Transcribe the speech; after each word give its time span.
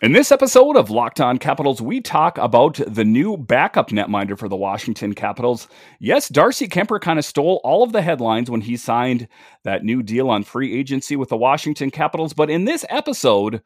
In 0.00 0.12
this 0.12 0.30
episode 0.30 0.76
of 0.76 0.90
Locked 0.90 1.20
On 1.20 1.38
Capitals, 1.38 1.82
we 1.82 2.00
talk 2.00 2.38
about 2.38 2.78
the 2.86 3.04
new 3.04 3.36
backup 3.36 3.88
netminder 3.88 4.38
for 4.38 4.48
the 4.48 4.54
Washington 4.54 5.12
Capitals. 5.12 5.66
Yes, 5.98 6.28
Darcy 6.28 6.68
Kuemper 6.68 7.00
kind 7.00 7.18
of 7.18 7.24
stole 7.24 7.60
all 7.64 7.82
of 7.82 7.90
the 7.90 8.00
headlines 8.00 8.48
when 8.48 8.60
he 8.60 8.76
signed 8.76 9.26
that 9.64 9.82
new 9.82 10.04
deal 10.04 10.30
on 10.30 10.44
free 10.44 10.78
agency 10.78 11.16
with 11.16 11.30
the 11.30 11.36
Washington 11.36 11.90
Capitals. 11.90 12.32
But 12.32 12.48
in 12.48 12.64
this 12.64 12.84
episode, 12.88 13.60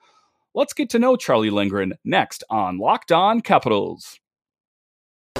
let's 0.54 0.72
get 0.72 0.88
to 0.90 0.98
know 0.98 1.16
Charlie 1.16 1.50
Lindgren 1.50 1.98
next 2.02 2.44
on 2.48 2.78
Locked 2.78 3.12
On 3.12 3.42
Capitals. 3.42 4.18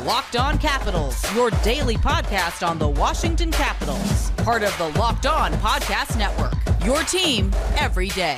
Locked 0.04 0.36
On 0.36 0.59
Capitals, 0.59 1.34
your 1.34 1.48
daily 1.62 1.96
podcast 1.96 2.68
on 2.68 2.79
the 2.79 2.88
Washington 2.90 3.50
Capitals, 3.50 4.30
part 4.32 4.62
of 4.62 4.77
the 4.77 4.90
Locked 5.00 5.24
On 5.24 5.54
Podcast 5.54 6.18
Network. 6.18 6.52
Your 6.84 7.02
team 7.04 7.50
every 7.79 8.09
day. 8.09 8.36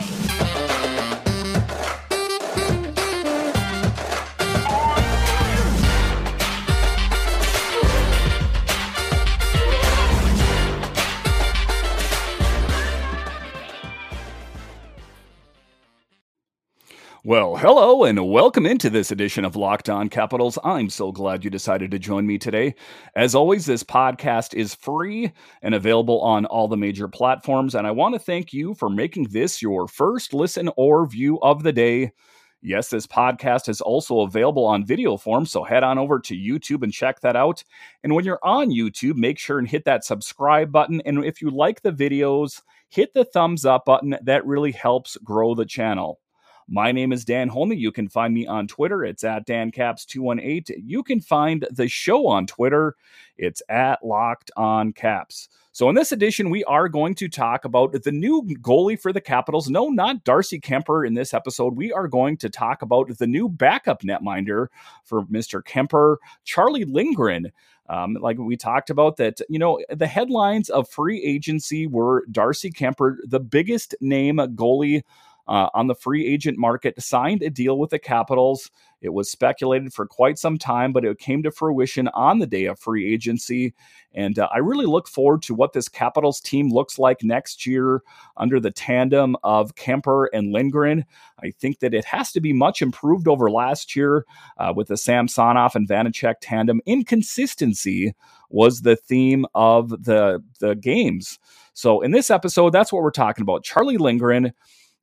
Well, 17.27 17.57
hello 17.57 18.05
and 18.05 18.29
welcome 18.29 18.67
into 18.67 18.91
this 18.91 19.11
edition 19.11 19.47
of 19.47 19.57
Locked 19.57 19.89
On 19.89 20.11
Capitals. 20.11 20.59
I'm 20.63 20.91
so 20.91 21.11
glad 21.11 21.43
you 21.43 21.49
decided 21.49 21.91
to 21.93 21.99
join 21.99 22.27
me 22.27 22.37
today. 22.37 22.75
As 23.17 23.35
always, 23.35 23.65
this 23.65 23.83
podcast 23.83 24.53
is 24.53 24.75
free 24.75 25.33
and 25.63 25.75
available 25.75 26.21
on 26.21 26.45
all 26.45 26.69
the 26.69 26.77
major 26.77 27.09
platforms. 27.09 27.75
And 27.75 27.87
I 27.87 27.93
want 27.93 28.15
to 28.15 28.19
thank 28.19 28.53
you 28.53 28.75
for 28.75 28.91
making 28.91 29.29
this 29.31 29.63
your 29.63 29.89
first 29.89 30.35
listen 30.35 30.69
or 30.77 31.07
view 31.07 31.41
of 31.41 31.63
the 31.63 31.73
day. 31.73 32.13
Yes, 32.61 32.91
this 32.91 33.07
podcast 33.07 33.71
is 33.71 33.81
also 33.81 34.21
available 34.21 34.67
on 34.67 34.85
video 34.85 35.17
form, 35.17 35.47
so 35.47 35.65
head 35.65 35.83
on 35.83 35.97
over 35.97 36.21
to 36.21 36.37
YouTube 36.37 36.83
and 36.83 36.93
check 36.93 37.21
that 37.21 37.37
out. 37.37 37.65
And 38.03 38.15
when 38.15 38.27
you're 38.27 38.39
on 38.43 38.69
YouTube, 38.69 39.15
make 39.15 39.39
sure 39.39 39.59
and 39.59 39.67
hit 39.67 39.87
that 39.87 40.05
subscribe 40.05 40.71
button. 40.71 41.01
And 41.07 41.25
if 41.25 41.41
you 41.41 41.49
like 41.49 41.81
the 41.81 41.93
videos, 41.93 42.61
hit 42.91 43.15
the 43.15 43.25
thumbs 43.25 43.65
up 43.65 43.87
button. 43.87 44.15
That 44.23 44.45
really 44.45 44.73
helps 44.73 45.17
grow 45.25 45.55
the 45.55 45.65
channel. 45.65 46.21
My 46.69 46.93
name 46.93 47.13
is 47.13 47.25
Dan 47.25 47.51
Holney. 47.51 47.79
You 47.79 47.93
can 47.93 48.09
find 48.09 48.33
me 48.33 48.47
on 48.47 48.67
Twitter. 48.67 49.05
It's 49.05 49.23
at 49.23 49.47
DanCaps218. 49.47 50.71
You 50.85 51.03
can 51.03 51.21
find 51.21 51.67
the 51.71 51.89
show 51.89 52.27
on 52.27 52.47
Twitter. 52.47 52.97
It's 53.37 53.63
at 53.69 54.05
Locked 54.05 54.51
On 54.57 54.93
Caps. 54.93 55.49
So, 55.73 55.89
in 55.89 55.97
this 55.97 56.13
edition, 56.13 56.51
we 56.51 56.63
are 56.65 56.89
going 56.89 57.17
to 57.17 57.29
talk 57.29 57.65
about 57.65 57.93
the 58.05 58.13
new 58.13 58.43
goalie 58.61 58.99
for 58.99 59.13
the 59.13 59.21
Capitals. 59.21 59.69
No, 59.69 59.89
not 59.89 60.25
Darcy 60.25 60.61
Kuemper 60.61 61.07
in 61.07 61.15
this 61.15 61.35
episode. 61.35 61.77
We 61.77 61.93
are 61.93 62.09
going 62.09 62.37
to 62.39 62.49
talk 62.49 62.81
about 62.81 63.19
the 63.19 63.27
new 63.27 63.49
backup 63.49 64.03
netminder 64.03 64.69
for 65.03 65.25
Mr. 65.25 65.63
Kuemper, 65.63 66.17
Charlie 66.45 66.85
Lindgren. 66.85 67.51
Um, 67.89 68.15
like 68.15 68.39
we 68.39 68.57
talked 68.57 68.89
about, 68.89 69.17
that, 69.17 69.41
you 69.51 69.59
know, 69.59 69.81
the 69.91 70.07
headlines 70.07 70.71
of 70.71 70.89
free 70.89 71.23
agency 71.23 71.87
were 71.87 72.25
Darcy 72.31 72.71
Kuemper, 72.71 73.17
the 73.27 73.41
biggest 73.41 73.95
name 74.01 74.37
goalie 74.37 75.03
uh, 75.47 75.69
on 75.75 75.87
the 75.87 75.95
free 75.95 76.27
agent 76.27 76.59
market, 76.59 77.01
signed 77.03 77.43
a 77.43 77.51
deal 77.51 77.79
with 77.79 77.91
the 77.91 77.99
Capitals. 77.99 78.71
It 79.01 79.13
was 79.13 79.31
speculated 79.31 79.93
for 79.93 80.07
quite 80.07 80.39
some 80.39 80.57
time, 80.57 80.93
but 80.93 81.05
it 81.05 81.19
came 81.19 81.43
to 81.43 81.51
fruition 81.51 82.09
on 82.09 82.39
the 82.39 82.47
day 82.47 82.65
of 82.65 82.79
free 82.79 83.13
agency. 83.13 83.75
And 84.15 84.39
uh, 84.39 84.49
I 84.51 84.59
really 84.59 84.87
look 84.87 85.09
forward 85.09 85.43
to 85.43 85.55
what 85.55 85.75
this 85.75 85.89
Capitals 85.89 86.41
team 86.41 86.71
looks 86.71 86.99
like 86.99 87.23
next 87.23 87.67
year 87.67 88.03
under 88.39 88.59
the 88.61 88.71
tandem 88.71 89.37
of 89.45 89.75
Kuemper 89.75 90.29
and 90.33 90.53
Lindgren. 90.53 91.05
I 91.43 91.51
think 91.51 91.81
that 91.81 91.93
it 91.93 92.07
has 92.07 92.33
to 92.33 92.41
be 92.41 92.55
much 92.55 92.81
improved 92.81 93.29
over 93.29 93.51
last 93.51 93.95
year 93.95 94.25
uh, 94.57 94.73
with 94.75 94.89
the 94.89 94.97
Samsonov 94.97 95.77
and 95.77 95.87
Vanecek 95.87 96.37
tandem. 96.41 96.81
Inconsistency 96.87 98.15
was 98.49 98.83
the 98.83 98.97
theme 98.97 99.45
of 99.55 99.91
the, 99.91 100.43
the 100.61 100.77
games. 100.77 101.39
So 101.75 102.01
in 102.01 102.13
this 102.13 102.31
episode, 102.31 102.71
that's 102.71 102.93
what 102.93 103.03
we're 103.03 103.11
talking 103.11 103.43
about. 103.43 103.65
Charlie 103.65 103.99
Lindgren 103.99 104.53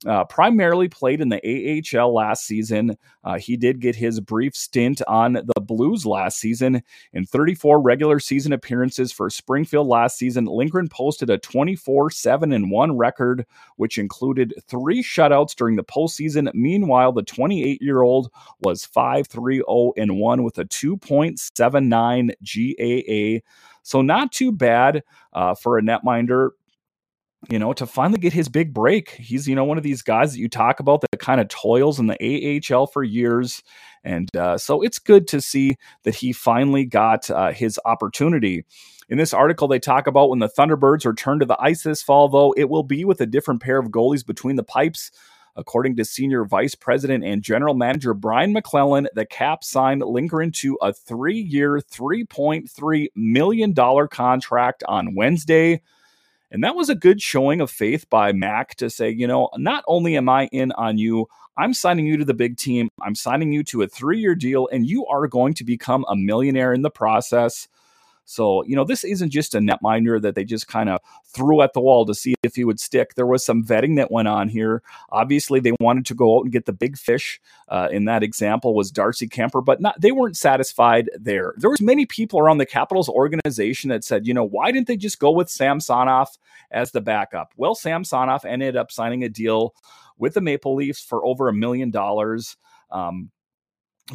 uh, 0.06 0.24
primarily 0.24 0.88
played 0.88 1.20
in 1.20 1.28
the 1.28 1.84
AHL 1.94 2.14
last 2.14 2.44
season. 2.44 2.96
Uh, 3.24 3.38
he 3.38 3.56
did 3.56 3.80
get 3.80 3.94
his 3.94 4.20
brief 4.20 4.54
stint 4.54 5.00
on 5.06 5.34
the 5.34 5.60
Blues 5.60 6.04
last 6.04 6.38
season. 6.38 6.82
In 7.12 7.24
34 7.24 7.80
regular 7.80 8.18
season 8.18 8.52
appearances 8.52 9.12
for 9.12 9.30
Springfield 9.30 9.86
last 9.86 10.18
season, 10.18 10.46
Lindgren 10.46 10.88
posted 10.88 11.30
a 11.30 11.38
24 11.38 12.10
7 12.10 12.52
and 12.52 12.70
1 12.70 12.96
record, 12.96 13.46
which 13.76 13.98
included 13.98 14.54
three 14.66 15.02
shutouts 15.02 15.54
during 15.54 15.76
the 15.76 15.84
postseason. 15.84 16.52
Meanwhile, 16.54 17.12
the 17.12 17.22
28 17.22 17.80
year 17.80 18.02
old 18.02 18.30
was 18.60 18.84
5 18.84 19.28
3 19.28 19.56
0 19.56 19.92
and 19.96 20.18
1 20.18 20.42
with 20.42 20.58
a 20.58 20.64
2.79 20.64 23.40
GAA. 23.40 23.46
So, 23.84 24.00
not 24.00 24.32
too 24.32 24.52
bad 24.52 25.02
uh, 25.32 25.54
for 25.54 25.78
a 25.78 25.82
netminder 25.82 26.50
you 27.50 27.58
know, 27.58 27.72
to 27.72 27.86
finally 27.86 28.18
get 28.18 28.32
his 28.32 28.48
big 28.48 28.72
break. 28.72 29.10
He's, 29.10 29.48
you 29.48 29.54
know, 29.54 29.64
one 29.64 29.78
of 29.78 29.84
these 29.84 30.02
guys 30.02 30.32
that 30.32 30.38
you 30.38 30.48
talk 30.48 30.80
about 30.80 31.00
that 31.00 31.18
kind 31.18 31.40
of 31.40 31.48
toils 31.48 31.98
in 31.98 32.06
the 32.06 32.62
AHL 32.72 32.86
for 32.86 33.02
years. 33.02 33.62
And 34.04 34.34
uh, 34.36 34.58
so 34.58 34.82
it's 34.82 34.98
good 34.98 35.26
to 35.28 35.40
see 35.40 35.76
that 36.04 36.16
he 36.16 36.32
finally 36.32 36.84
got 36.84 37.30
uh, 37.30 37.52
his 37.52 37.78
opportunity. 37.84 38.64
In 39.08 39.18
this 39.18 39.34
article, 39.34 39.68
they 39.68 39.78
talk 39.78 40.06
about 40.06 40.30
when 40.30 40.38
the 40.38 40.48
Thunderbirds 40.48 41.04
return 41.04 41.40
to 41.40 41.44
the 41.44 41.60
ice 41.60 41.82
this 41.82 42.02
fall, 42.02 42.28
though, 42.28 42.54
it 42.56 42.68
will 42.70 42.84
be 42.84 43.04
with 43.04 43.20
a 43.20 43.26
different 43.26 43.60
pair 43.60 43.78
of 43.78 43.88
goalies 43.88 44.24
between 44.24 44.56
the 44.56 44.62
pipes. 44.62 45.10
According 45.54 45.96
to 45.96 46.04
Senior 46.04 46.46
Vice 46.46 46.74
President 46.74 47.22
and 47.22 47.42
General 47.42 47.74
Manager 47.74 48.14
Brian 48.14 48.54
MacLellan, 48.54 49.08
the 49.14 49.26
Cap 49.26 49.64
signed 49.64 50.00
Lindgren 50.00 50.50
to 50.52 50.78
a 50.80 50.94
three 50.94 51.38
year, 51.38 51.78
$3.3 51.78 53.08
million 53.14 53.74
contract 54.08 54.82
on 54.88 55.14
Wednesday. 55.14 55.82
And 56.52 56.62
that 56.62 56.76
was 56.76 56.90
a 56.90 56.94
good 56.94 57.22
showing 57.22 57.62
of 57.62 57.70
faith 57.70 58.08
by 58.10 58.32
Mac 58.32 58.74
to 58.76 58.90
say, 58.90 59.08
you 59.10 59.26
know, 59.26 59.48
not 59.56 59.82
only 59.88 60.18
am 60.18 60.28
I 60.28 60.48
in 60.52 60.70
on 60.72 60.98
you, 60.98 61.26
I'm 61.56 61.72
signing 61.72 62.06
you 62.06 62.18
to 62.18 62.26
the 62.26 62.34
big 62.34 62.58
team. 62.58 62.90
I'm 63.02 63.14
signing 63.14 63.52
you 63.52 63.64
to 63.64 63.82
a 63.82 63.88
three 63.88 64.20
year 64.20 64.34
deal, 64.34 64.68
and 64.70 64.86
you 64.86 65.06
are 65.06 65.26
going 65.26 65.54
to 65.54 65.64
become 65.64 66.04
a 66.08 66.16
millionaire 66.16 66.74
in 66.74 66.82
the 66.82 66.90
process. 66.90 67.68
So, 68.24 68.64
you 68.64 68.76
know, 68.76 68.84
this 68.84 69.04
isn't 69.04 69.30
just 69.30 69.54
a 69.54 69.58
netminder 69.58 70.20
that 70.22 70.34
they 70.34 70.44
just 70.44 70.68
kind 70.68 70.88
of 70.88 71.00
threw 71.26 71.60
at 71.60 71.72
the 71.72 71.80
wall 71.80 72.06
to 72.06 72.14
see 72.14 72.34
if 72.42 72.54
he 72.54 72.64
would 72.64 72.80
stick. 72.80 73.14
There 73.14 73.26
was 73.26 73.44
some 73.44 73.64
vetting 73.64 73.96
that 73.96 74.10
went 74.10 74.28
on 74.28 74.48
here. 74.48 74.82
Obviously, 75.10 75.60
they 75.60 75.72
wanted 75.80 76.06
to 76.06 76.14
go 76.14 76.38
out 76.38 76.44
and 76.44 76.52
get 76.52 76.66
the 76.66 76.72
big 76.72 76.96
fish. 76.96 77.40
Uh, 77.68 77.88
in 77.90 78.04
that 78.04 78.22
example 78.22 78.74
was 78.74 78.90
Darcy 78.90 79.28
Kuemper, 79.28 79.64
but 79.64 79.80
not 79.80 80.00
they 80.00 80.12
weren't 80.12 80.36
satisfied 80.36 81.10
there. 81.14 81.54
There 81.56 81.70
was 81.70 81.80
many 81.80 82.06
people 82.06 82.38
around 82.38 82.58
the 82.58 82.66
Capitals 82.66 83.08
organization 83.08 83.90
that 83.90 84.04
said, 84.04 84.26
you 84.26 84.34
know, 84.34 84.44
why 84.44 84.70
didn't 84.70 84.86
they 84.86 84.96
just 84.96 85.18
go 85.18 85.30
with 85.30 85.48
Samsonov 85.48 86.28
as 86.70 86.92
the 86.92 87.00
backup? 87.00 87.52
Well, 87.56 87.74
Samsonov 87.74 88.44
ended 88.44 88.76
up 88.76 88.92
signing 88.92 89.24
a 89.24 89.28
deal 89.28 89.74
with 90.18 90.34
the 90.34 90.40
Maple 90.40 90.74
Leafs 90.74 91.02
for 91.02 91.24
over 91.24 91.48
a 91.48 91.52
million 91.52 91.90
dollars. 91.90 92.56
Um, 92.90 93.30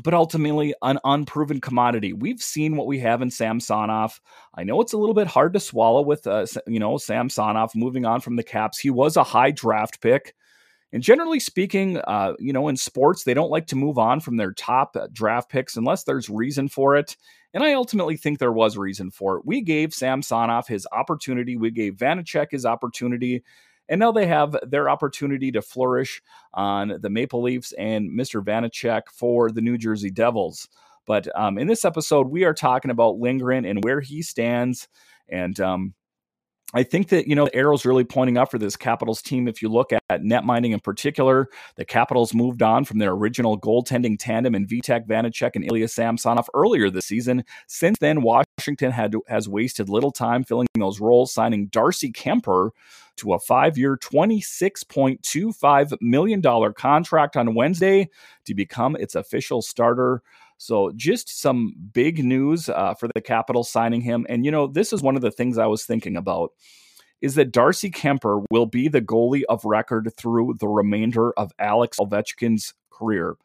but 0.03 0.14
ultimately 0.14 0.74
an 0.81 1.00
unproven 1.03 1.62
commodity. 1.62 2.14
We've 2.14 2.42
seen 2.42 2.75
what 2.75 2.88
we 2.88 3.00
have 3.00 3.22
in 3.22 3.31
Samsonov. 3.31 4.20
I 4.56 4.64
know 4.64 4.81
it's 4.81 4.94
a 4.94 4.98
little 4.98 5.16
bit 5.16 5.28
hard 5.28 5.53
to 5.53 5.59
swallow 5.59 6.02
with, 6.02 6.28
uh, 6.28 6.46
you 6.68 6.80
know, 6.80 6.98
Samsonov 6.98 7.75
moving 7.75 8.06
on 8.06 8.22
from 8.22 8.36
the 8.36 8.44
Caps. 8.44 8.80
He 8.80 8.90
was 8.90 9.16
a 9.16 9.24
high 9.24 9.52
draft 9.52 10.02
pick. 10.02 10.36
And 10.94 11.03
generally 11.03 11.40
speaking, 11.40 11.98
uh, 11.98 12.34
you 12.40 12.53
know, 12.53 12.70
in 12.70 12.78
sports, 12.78 13.24
they 13.24 13.34
don't 13.34 13.50
like 13.52 13.68
to 13.68 13.75
move 13.75 13.98
on 13.98 14.20
from 14.22 14.38
their 14.38 14.53
top 14.53 14.96
uh, 14.96 15.08
draft 15.12 15.50
picks 15.50 15.75
unless 15.75 16.04
there's 16.04 16.30
reason 16.30 16.69
for 16.69 16.96
it. 16.96 17.18
And 17.54 17.64
I 17.64 17.74
ultimately 17.74 18.16
think 18.16 18.40
there 18.40 18.54
was 18.54 18.78
reason 18.78 19.12
for 19.12 19.38
it. 19.38 19.46
We 19.46 19.62
gave 19.62 19.94
Samsonov 19.94 20.68
his 20.68 20.88
opportunity. 20.92 21.58
We 21.58 21.72
gave 21.72 21.96
Vanecek 21.96 22.48
his 22.52 22.66
opportunity. 22.66 23.44
And 23.90 24.00
now 24.00 24.12
they 24.12 24.28
have 24.28 24.56
their 24.64 24.90
opportunity 24.90 25.52
to 25.52 25.62
flourish 25.62 26.22
on 26.53 27.00
the 27.02 27.09
Maple 27.09 27.42
Leafs 27.42 27.72
and 27.74 28.10
Mr. 28.12 28.44
Vanecek 28.44 29.04
for 29.12 29.50
the 29.50 29.62
New 29.62 29.78
Jersey 29.78 30.10
Devils. 30.10 30.68
But 31.06 31.28
um, 31.39 31.57
in 31.57 31.68
this 31.68 31.86
episode, 31.86 32.28
we 32.28 32.44
are 32.44 32.54
talking 32.54 32.92
about 32.92 33.18
Lindgren 33.18 33.66
and 33.66 33.84
where 33.84 34.01
he 34.01 34.22
stands. 34.22 34.88
And 35.30 35.60
um, 35.60 35.94
I 36.74 36.84
think 36.84 37.08
that, 37.10 37.28
you 37.28 37.36
know, 37.36 37.48
arrow's 37.54 37.86
really 37.86 38.04
pointing 38.04 38.38
up 38.38 38.52
for 38.52 38.58
this 38.58 38.75
Capitals 38.75 39.22
team. 39.22 39.48
If 39.48 39.62
you 39.62 39.69
look 39.69 39.94
at 39.94 40.24
net 40.24 40.44
mining 40.44 40.74
in 40.74 40.81
particular, 40.81 41.48
the 41.78 41.86
Capitals 41.86 42.34
moved 42.34 42.62
on 42.62 42.84
from 42.84 43.00
their 43.00 43.12
original 43.12 43.58
goaltending 43.58 44.18
tandem 44.19 44.54
in 44.54 44.68
Vitek 44.68 45.08
Vanecek 45.08 45.52
and 45.56 45.64
Ilya 45.64 45.88
Samsonov 45.88 46.50
earlier 46.54 46.90
this 46.90 47.06
season. 47.06 47.46
Since 47.68 48.00
then, 48.00 48.22
Washington 48.22 48.92
had 48.92 49.16
has 49.30 49.48
wasted 49.48 49.88
little 49.88 50.12
time 50.12 50.44
filling 50.44 50.68
those 50.75 51.00
roles, 51.00 51.31
signing 51.34 51.68
Darcy 51.68 52.12
Kuemper 52.12 52.72
to 53.18 53.34
a 53.34 53.40
five 53.40 53.78
year, 53.78 53.98
$26.25 53.98 55.94
million 56.02 56.74
contract 56.74 57.38
on 57.38 57.56
Wednesday 57.56 58.10
to 58.46 58.54
become 58.54 58.98
its 58.98 59.16
official 59.16 59.62
starter. 59.62 60.22
So, 60.57 60.92
just 60.95 61.39
some 61.39 61.74
big 61.94 62.24
news 62.24 62.69
uh, 62.69 62.95
for 62.95 63.09
the 63.13 63.21
Capitals 63.21 63.69
signing 63.69 64.01
him. 64.01 64.25
And, 64.30 64.44
you 64.45 64.51
know, 64.51 64.68
this 64.68 64.92
is 64.92 65.01
one 65.01 65.15
of 65.15 65.21
the 65.21 65.31
things 65.31 65.57
I 65.57 65.68
was 65.68 65.86
thinking 65.86 66.18
about 66.18 66.51
is 67.21 67.36
that 67.36 67.51
Darcy 67.51 67.89
Kuemper 67.89 68.45
will 68.51 68.65
be 68.65 68.88
the 68.88 69.01
goalie 69.01 69.44
of 69.50 69.65
record 69.65 70.12
through 70.18 70.56
the 70.59 70.68
remainder 70.68 71.31
of 71.33 71.51
Alex 71.59 71.98
Ovechkin's 72.00 72.74
career. 72.92 73.36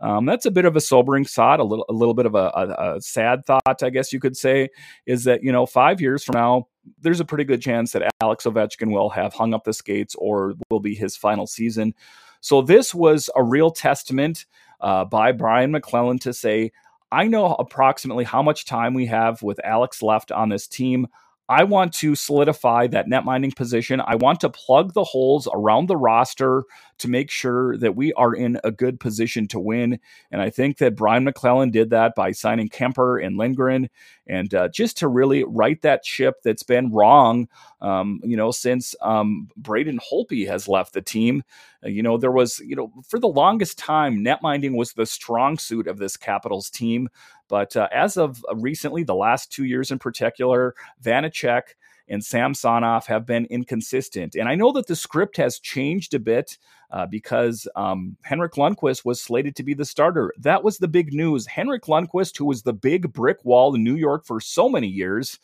Um, 0.00 0.26
that's 0.26 0.44
a 0.44 0.50
bit 0.50 0.66
of 0.66 0.76
a 0.76 0.80
sobering 0.80 1.24
thought, 1.24 1.58
a 1.58 1.64
little, 1.64 1.86
a 1.88 1.92
little 1.92 2.12
bit 2.12 2.26
of 2.26 2.34
a, 2.34 2.52
a, 2.54 2.96
a, 2.96 3.00
sad 3.00 3.46
thought, 3.46 3.82
I 3.82 3.88
guess 3.88 4.12
you 4.12 4.20
could 4.20 4.36
say, 4.36 4.68
is 5.06 5.24
that 5.24 5.42
you 5.42 5.50
know 5.50 5.64
five 5.64 6.02
years 6.02 6.22
from 6.22 6.34
now, 6.34 6.68
there's 7.00 7.20
a 7.20 7.24
pretty 7.24 7.44
good 7.44 7.62
chance 7.62 7.92
that 7.92 8.10
Alex 8.20 8.44
Ovechkin 8.44 8.92
will 8.92 9.08
have 9.10 9.32
hung 9.32 9.54
up 9.54 9.64
the 9.64 9.72
skates 9.72 10.14
or 10.16 10.54
will 10.70 10.80
be 10.80 10.94
his 10.94 11.16
final 11.16 11.46
season. 11.46 11.94
So 12.42 12.60
this 12.60 12.94
was 12.94 13.30
a 13.34 13.42
real 13.42 13.70
testament 13.70 14.44
uh, 14.80 15.04
by 15.04 15.32
Brian 15.32 15.70
MacLellan 15.72 16.18
to 16.20 16.32
say, 16.32 16.72
I 17.12 17.28
know 17.28 17.54
approximately 17.54 18.24
how 18.24 18.42
much 18.42 18.64
time 18.64 18.94
we 18.94 19.06
have 19.06 19.42
with 19.42 19.60
Alex 19.64 20.02
left 20.02 20.32
on 20.32 20.48
this 20.48 20.66
team. 20.66 21.06
I 21.48 21.62
want 21.62 21.92
to 21.94 22.16
solidify 22.16 22.88
that 22.88 23.08
net 23.08 23.24
mining 23.24 23.52
position. 23.52 24.00
I 24.00 24.16
want 24.16 24.40
to 24.40 24.50
plug 24.50 24.94
the 24.94 25.04
holes 25.04 25.48
around 25.52 25.86
the 25.86 25.96
roster 25.96 26.64
to 26.98 27.08
make 27.08 27.30
sure 27.30 27.76
that 27.78 27.96
we 27.96 28.12
are 28.14 28.34
in 28.34 28.58
a 28.64 28.70
good 28.70 28.98
position 28.98 29.46
to 29.48 29.60
win. 29.60 29.98
And 30.30 30.40
I 30.40 30.50
think 30.50 30.78
that 30.78 30.96
Brian 30.96 31.24
MacLellan 31.24 31.70
did 31.70 31.90
that 31.90 32.14
by 32.14 32.32
signing 32.32 32.68
Kuemper 32.68 33.24
and 33.24 33.36
Lindgren, 33.36 33.90
and 34.26 34.52
uh, 34.54 34.68
just 34.68 34.98
to 34.98 35.08
really 35.08 35.44
right 35.44 35.80
that 35.82 36.04
ship 36.04 36.36
that's 36.42 36.62
been 36.62 36.90
wrong, 36.90 37.48
um, 37.80 38.20
you 38.24 38.36
know, 38.36 38.50
since 38.50 38.94
um, 39.02 39.48
Braden 39.56 40.00
Holtby 40.00 40.46
has 40.48 40.68
left 40.68 40.92
the 40.94 41.02
team. 41.02 41.42
Uh, 41.84 41.88
you 41.88 42.02
know, 42.02 42.16
there 42.16 42.32
was, 42.32 42.58
you 42.60 42.74
know, 42.74 42.92
for 43.06 43.18
the 43.18 43.28
longest 43.28 43.78
time, 43.78 44.22
net 44.22 44.42
mining 44.42 44.76
was 44.76 44.92
the 44.92 45.06
strong 45.06 45.58
suit 45.58 45.86
of 45.86 45.98
this 45.98 46.16
Capitals 46.16 46.70
team. 46.70 47.08
But 47.48 47.76
uh, 47.76 47.88
as 47.92 48.16
of 48.16 48.44
recently, 48.54 49.04
the 49.04 49.14
last 49.14 49.52
two 49.52 49.64
years 49.64 49.90
in 49.90 49.98
particular, 49.98 50.74
Vanecek 51.02 51.62
and 52.08 52.24
Samsonov 52.24 53.06
have 53.06 53.26
been 53.26 53.46
inconsistent. 53.46 54.34
And 54.34 54.48
I 54.48 54.54
know 54.54 54.72
that 54.72 54.86
the 54.86 54.96
script 54.96 55.36
has 55.36 55.58
changed 55.58 56.14
a 56.14 56.18
bit 56.18 56.58
uh, 56.90 57.06
because 57.06 57.66
um, 57.74 58.16
Henrik 58.22 58.52
Lundqvist 58.52 59.04
was 59.04 59.20
slated 59.20 59.56
to 59.56 59.62
be 59.62 59.74
the 59.74 59.84
starter. 59.84 60.32
That 60.38 60.62
was 60.62 60.78
the 60.78 60.88
big 60.88 61.12
news. 61.12 61.46
Henrik 61.46 61.84
Lundqvist, 61.84 62.38
who 62.38 62.44
was 62.44 62.62
the 62.62 62.72
big 62.72 63.12
brick 63.12 63.44
wall 63.44 63.74
in 63.74 63.82
New 63.82 63.96
York 63.96 64.24
for 64.24 64.40
so 64.40 64.68
many 64.68 64.86
years, 64.86 65.38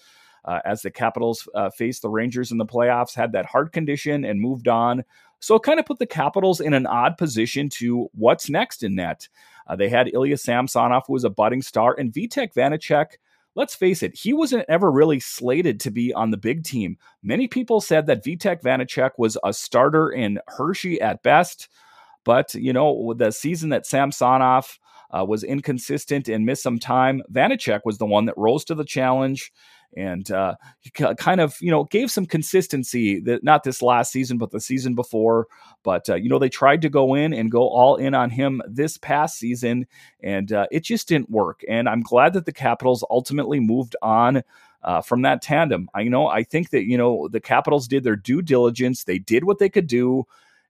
uh, 0.45 0.61
as 0.65 0.83
the 0.83 0.91
Capitals 0.91 1.49
uh, 1.55 1.71
faced 1.71 2.03
the 2.03 2.09
Rangers 2.09 2.51
in 2.51 2.59
the 2.59 2.67
playoffs, 2.67 3.15
had 3.15 3.33
that 3.33 3.47
heart 3.47 3.73
condition 3.73 4.25
and 4.25 4.41
moved 4.41 4.69
on. 4.69 5.05
So 5.41 5.57
it 5.57 5.63
kind 5.63 5.81
of 5.81 5.87
put 5.87 5.99
the 5.99 6.07
Capitals 6.07 6.61
in 6.61 6.75
an 6.75 6.87
odd 6.87 7.19
position 7.19 7.69
to 7.71 8.09
what's 8.13 8.49
next 8.49 8.83
in 8.83 8.95
net. 8.95 9.29
Uh, 9.67 9.77
they 9.77 9.89
had 9.89 10.13
Ilya 10.13 10.37
Samsonov, 10.37 11.05
who 11.07 11.13
was 11.13 11.25
a 11.25 11.31
budding 11.31 11.63
star, 11.63 11.95
and 11.99 12.13
Vitek 12.13 12.55
Vanecek 12.55 13.19
let's 13.55 13.75
face 13.75 14.03
it, 14.03 14.17
he 14.17 14.33
wasn't 14.33 14.65
ever 14.69 14.91
really 14.91 15.21
slated 15.21 15.81
to 15.81 15.91
be 15.91 16.13
on 16.15 16.31
the 16.31 16.37
big 16.37 16.65
team. 16.65 16.97
Many 17.23 17.49
people 17.49 17.81
said 17.81 18.07
that 18.07 18.25
Vitek 18.25 18.63
Vanecek 18.63 19.11
was 19.19 19.37
a 19.45 19.53
starter 19.53 20.11
in 20.11 20.39
Hershey 20.49 21.01
at 21.01 21.23
best. 21.23 21.69
But, 22.25 22.55
you 22.55 22.73
know, 22.73 23.15
the 23.15 23.33
season 23.33 23.71
that 23.71 23.87
Samsonov 23.87 24.79
uh, 25.11 25.25
was 25.25 25.43
inconsistent 25.43 26.29
and 26.29 26.47
missed 26.47 26.63
some 26.63 26.79
time, 26.79 27.23
Vanecek 27.33 27.81
was 27.85 27.99
the 27.99 28.07
one 28.07 28.27
that 28.27 28.39
rose 28.39 28.65
to 28.67 28.75
the 28.75 28.85
challenge 28.85 29.53
and 29.97 30.31
uh, 30.31 30.55
kind 31.19 31.41
of 31.41 31.57
you 31.61 31.71
know 31.71 31.85
gave 31.85 32.11
some 32.11 32.27
consistency 32.27 33.21
that 33.21 33.45
not 33.45 33.65
this 33.65 33.83
last 33.83 34.13
season 34.13 34.39
but 34.39 34.51
the 34.51 34.61
season 34.61 34.95
before 34.95 35.47
but 35.83 36.09
uh, 36.09 36.15
you 36.15 36.29
know 36.29 36.39
they 36.39 36.49
tried 36.49 36.83
to 36.83 36.89
go 36.89 37.15
in 37.15 37.33
and 37.33 37.51
go 37.51 37.69
all 37.69 37.97
in 37.97 38.15
on 38.15 38.31
him 38.31 38.63
this 38.67 38.97
past 38.99 39.39
season 39.39 39.87
and 40.23 40.53
uh, 40.53 40.67
it 40.71 40.85
just 40.85 41.09
didn't 41.09 41.31
work 41.31 41.61
and 41.69 41.89
i'm 41.89 42.03
glad 42.03 42.33
that 42.33 42.47
the 42.47 42.53
capitals 42.53 43.05
ultimately 43.11 43.61
moved 43.61 43.97
on 44.03 44.43
uh, 44.83 45.01
from 45.01 45.23
that 45.23 45.43
tandem 45.43 45.89
i 45.95 46.01
you 46.01 46.11
know 46.11 46.27
i 46.27 46.43
think 46.43 46.71
that 46.71 46.85
you 46.85 46.97
know 46.97 47.29
the 47.29 47.41
capitals 47.41 47.87
did 47.87 48.05
their 48.05 48.17
due 48.17 48.43
diligence 48.43 49.05
they 49.05 49.19
did 49.19 49.45
what 49.45 49.59
they 49.59 49.69
could 49.69 49.87
do 49.87 50.25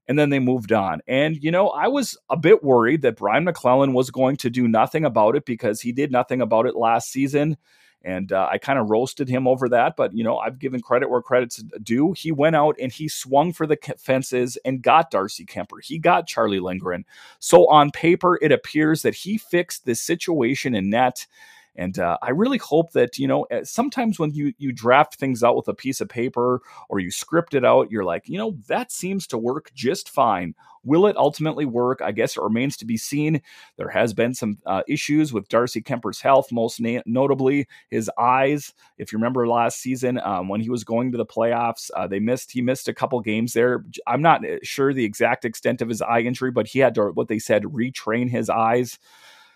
and 0.08 0.18
then 0.18 0.30
they 0.30 0.40
moved 0.40 0.72
on. 0.72 1.00
And, 1.06 1.36
you 1.42 1.50
know, 1.50 1.68
I 1.68 1.88
was 1.88 2.18
a 2.28 2.36
bit 2.36 2.64
worried 2.64 3.02
that 3.02 3.16
Brian 3.16 3.44
MacLellan 3.44 3.92
was 3.92 4.10
going 4.10 4.36
to 4.38 4.50
do 4.50 4.66
nothing 4.66 5.04
about 5.04 5.36
it 5.36 5.44
because 5.44 5.80
he 5.80 5.92
did 5.92 6.10
nothing 6.10 6.40
about 6.40 6.66
it 6.66 6.76
last 6.76 7.10
season. 7.10 7.56
And 8.04 8.32
uh, 8.32 8.48
I 8.50 8.58
kind 8.58 8.78
of 8.78 8.90
roasted 8.90 9.28
him 9.28 9.46
over 9.46 9.68
that, 9.68 9.96
but 9.96 10.12
you 10.14 10.24
know, 10.24 10.38
I've 10.38 10.58
given 10.58 10.80
credit 10.80 11.10
where 11.10 11.22
credit's 11.22 11.62
due. 11.82 12.12
He 12.12 12.32
went 12.32 12.56
out 12.56 12.76
and 12.80 12.92
he 12.92 13.08
swung 13.08 13.52
for 13.52 13.66
the 13.66 13.78
fences 13.98 14.58
and 14.64 14.82
got 14.82 15.10
Darcy 15.10 15.44
Kuemper. 15.44 15.82
He 15.82 15.98
got 15.98 16.26
Charlie 16.26 16.60
Lindgren. 16.60 17.04
So 17.38 17.68
on 17.68 17.90
paper, 17.90 18.38
it 18.42 18.52
appears 18.52 19.02
that 19.02 19.14
he 19.14 19.38
fixed 19.38 19.84
this 19.86 20.00
situation 20.00 20.74
in 20.74 20.90
net. 20.90 21.26
And 21.76 21.98
uh, 21.98 22.18
I 22.22 22.30
really 22.30 22.58
hope 22.58 22.92
that 22.92 23.18
you 23.18 23.26
know 23.26 23.46
sometimes 23.64 24.18
when 24.18 24.32
you 24.34 24.52
you 24.58 24.72
draft 24.72 25.16
things 25.16 25.42
out 25.42 25.56
with 25.56 25.68
a 25.68 25.74
piece 25.74 26.00
of 26.00 26.08
paper 26.08 26.60
or 26.88 26.98
you 26.98 27.10
script 27.10 27.54
it 27.54 27.64
out, 27.64 27.90
you're 27.90 28.04
like, 28.04 28.28
you 28.28 28.38
know, 28.38 28.56
that 28.68 28.92
seems 28.92 29.26
to 29.28 29.38
work 29.38 29.70
just 29.74 30.10
fine. 30.10 30.54
Will 30.84 31.06
it 31.06 31.16
ultimately 31.16 31.64
work? 31.64 32.00
I 32.02 32.10
guess 32.10 32.36
it 32.36 32.42
remains 32.42 32.76
to 32.78 32.84
be 32.84 32.96
seen. 32.96 33.40
There 33.76 33.88
has 33.88 34.12
been 34.12 34.34
some 34.34 34.58
uh, 34.66 34.82
issues 34.88 35.32
with 35.32 35.48
Darcy 35.48 35.80
Kuemper's 35.80 36.20
health, 36.20 36.50
most 36.50 36.80
na- 36.80 37.02
notably 37.06 37.68
his 37.88 38.10
eyes. 38.18 38.74
If 38.98 39.12
you 39.12 39.18
remember 39.18 39.46
last 39.46 39.78
season 39.78 40.18
um, 40.24 40.48
when 40.48 40.60
he 40.60 40.70
was 40.70 40.82
going 40.82 41.12
to 41.12 41.18
the 41.18 41.26
playoffs, 41.26 41.90
uh, 41.96 42.06
they 42.08 42.18
missed. 42.18 42.50
He 42.50 42.62
missed 42.62 42.88
a 42.88 42.94
couple 42.94 43.20
games 43.20 43.52
there. 43.52 43.84
I'm 44.06 44.22
not 44.22 44.44
eh, 44.44 44.58
sure 44.62 44.92
the 44.92 45.04
exact 45.04 45.44
extent 45.44 45.80
of 45.80 45.88
his 45.88 46.02
eye 46.02 46.20
injury, 46.20 46.50
but 46.50 46.66
he 46.66 46.80
had 46.80 46.94
to 46.96 47.10
what 47.12 47.28
they 47.28 47.38
said 47.38 47.62
retrain 47.62 48.28
his 48.28 48.50
eyes. 48.50 48.98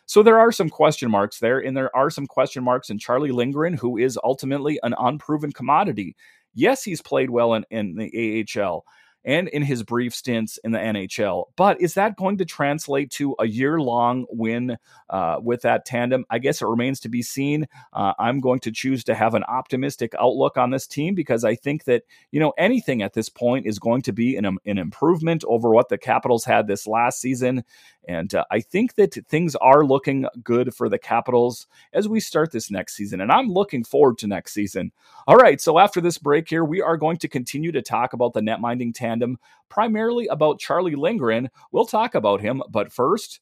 So 0.06 0.22
there 0.22 0.38
are 0.38 0.52
some 0.52 0.70
question 0.70 1.10
marks 1.10 1.40
there, 1.40 1.58
and 1.58 1.76
there 1.76 1.94
are 1.94 2.10
some 2.10 2.26
question 2.26 2.62
marks 2.62 2.90
in 2.90 2.98
Charlie 2.98 3.32
Lindgren, 3.32 3.74
who 3.74 3.98
is 3.98 4.18
ultimately 4.22 4.78
an 4.82 4.94
unproven 4.98 5.52
commodity. 5.52 6.16
Yes, 6.54 6.84
he's 6.84 7.02
played 7.02 7.30
well 7.30 7.54
in, 7.54 7.64
in 7.70 7.96
the 7.96 8.46
AHL 8.56 8.84
and 9.26 9.48
in 9.48 9.60
his 9.60 9.82
brief 9.82 10.14
stints 10.14 10.56
in 10.62 10.70
the 10.70 10.78
NHL. 10.78 11.46
But 11.56 11.80
is 11.80 11.94
that 11.94 12.16
going 12.16 12.38
to 12.38 12.44
translate 12.44 13.10
to 13.12 13.34
a 13.40 13.46
year 13.46 13.80
long 13.80 14.24
win 14.30 14.78
uh, 15.10 15.38
with 15.42 15.62
that 15.62 15.84
tandem? 15.84 16.24
I 16.30 16.38
guess 16.38 16.62
it 16.62 16.66
remains 16.66 17.00
to 17.00 17.08
be 17.08 17.22
seen. 17.22 17.66
Uh, 17.92 18.12
I'm 18.20 18.40
going 18.40 18.60
to 18.60 18.70
choose 18.70 19.02
to 19.04 19.16
have 19.16 19.34
an 19.34 19.42
optimistic 19.44 20.14
outlook 20.18 20.56
on 20.56 20.70
this 20.70 20.86
team 20.86 21.16
because 21.16 21.44
I 21.44 21.56
think 21.56 21.84
that, 21.84 22.04
you 22.30 22.38
know, 22.38 22.52
anything 22.56 23.02
at 23.02 23.14
this 23.14 23.28
point 23.28 23.66
is 23.66 23.80
going 23.80 24.02
to 24.02 24.12
be 24.12 24.36
an, 24.36 24.46
an 24.64 24.78
improvement 24.78 25.42
over 25.48 25.70
what 25.70 25.88
the 25.88 25.98
Capitals 25.98 26.44
had 26.44 26.68
this 26.68 26.86
last 26.86 27.20
season. 27.20 27.64
And 28.08 28.34
uh, 28.34 28.44
I 28.50 28.60
think 28.60 28.94
that 28.94 29.14
things 29.28 29.56
are 29.56 29.84
looking 29.84 30.26
good 30.42 30.74
for 30.74 30.88
the 30.88 30.98
Capitals 30.98 31.66
as 31.92 32.08
we 32.08 32.20
start 32.20 32.52
this 32.52 32.70
next 32.70 32.94
season. 32.94 33.20
And 33.20 33.32
I'm 33.32 33.48
looking 33.48 33.84
forward 33.84 34.18
to 34.18 34.26
next 34.26 34.54
season. 34.54 34.92
All 35.26 35.36
right. 35.36 35.60
So 35.60 35.78
after 35.78 36.00
this 36.00 36.18
break 36.18 36.48
here, 36.48 36.64
we 36.64 36.80
are 36.80 36.96
going 36.96 37.16
to 37.18 37.28
continue 37.28 37.72
to 37.72 37.82
talk 37.82 38.12
about 38.12 38.32
the 38.32 38.42
net 38.42 38.60
minding 38.60 38.92
tandem, 38.92 39.38
primarily 39.68 40.26
about 40.28 40.60
Charlie 40.60 40.94
Lindgren. 40.94 41.50
We'll 41.72 41.86
talk 41.86 42.14
about 42.14 42.40
him. 42.40 42.62
But 42.70 42.92
first, 42.92 43.40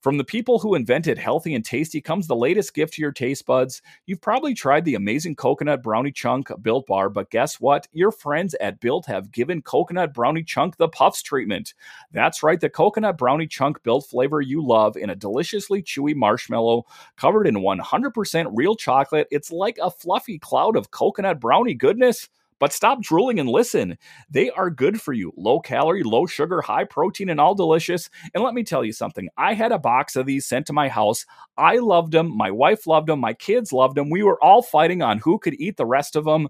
from 0.00 0.18
the 0.18 0.24
people 0.24 0.58
who 0.58 0.74
invented 0.74 1.18
healthy 1.18 1.54
and 1.54 1.64
tasty 1.64 2.00
comes 2.00 2.26
the 2.26 2.36
latest 2.36 2.74
gift 2.74 2.94
to 2.94 3.02
your 3.02 3.12
taste 3.12 3.44
buds. 3.46 3.82
You've 4.06 4.20
probably 4.20 4.54
tried 4.54 4.84
the 4.84 4.94
amazing 4.94 5.36
coconut 5.36 5.82
brownie 5.82 6.12
chunk 6.12 6.50
Built 6.62 6.86
Bar, 6.86 7.08
but 7.08 7.30
guess 7.30 7.60
what? 7.60 7.88
Your 7.92 8.12
friends 8.12 8.54
at 8.60 8.80
Built 8.80 9.06
have 9.06 9.32
given 9.32 9.62
coconut 9.62 10.14
brownie 10.14 10.44
chunk 10.44 10.76
the 10.76 10.88
puffs 10.88 11.22
treatment. 11.22 11.74
That's 12.12 12.42
right, 12.42 12.60
the 12.60 12.70
coconut 12.70 13.18
brownie 13.18 13.46
chunk 13.46 13.82
Built 13.82 14.06
flavor 14.06 14.40
you 14.40 14.64
love 14.64 14.96
in 14.96 15.10
a 15.10 15.16
deliciously 15.16 15.82
chewy 15.82 16.14
marshmallow 16.14 16.84
covered 17.16 17.46
in 17.46 17.56
100% 17.56 18.50
real 18.54 18.76
chocolate. 18.76 19.26
It's 19.30 19.50
like 19.50 19.78
a 19.82 19.90
fluffy 19.90 20.38
cloud 20.38 20.76
of 20.76 20.90
coconut 20.90 21.40
brownie 21.40 21.74
goodness. 21.74 22.28
But 22.58 22.72
stop 22.72 23.02
drooling 23.02 23.38
and 23.38 23.48
listen. 23.48 23.98
They 24.30 24.50
are 24.50 24.70
good 24.70 25.00
for 25.00 25.12
you. 25.12 25.32
Low 25.36 25.60
calorie, 25.60 26.02
low 26.02 26.26
sugar, 26.26 26.60
high 26.62 26.84
protein, 26.84 27.28
and 27.28 27.40
all 27.40 27.54
delicious. 27.54 28.08
And 28.34 28.42
let 28.42 28.54
me 28.54 28.64
tell 28.64 28.84
you 28.84 28.92
something. 28.92 29.28
I 29.36 29.54
had 29.54 29.72
a 29.72 29.78
box 29.78 30.16
of 30.16 30.26
these 30.26 30.46
sent 30.46 30.66
to 30.66 30.72
my 30.72 30.88
house. 30.88 31.26
I 31.56 31.76
loved 31.76 32.12
them. 32.12 32.34
My 32.36 32.50
wife 32.50 32.86
loved 32.86 33.08
them. 33.08 33.20
My 33.20 33.34
kids 33.34 33.72
loved 33.72 33.96
them. 33.96 34.10
We 34.10 34.22
were 34.22 34.42
all 34.42 34.62
fighting 34.62 35.02
on 35.02 35.18
who 35.18 35.38
could 35.38 35.54
eat 35.60 35.76
the 35.76 35.86
rest 35.86 36.16
of 36.16 36.24
them 36.24 36.48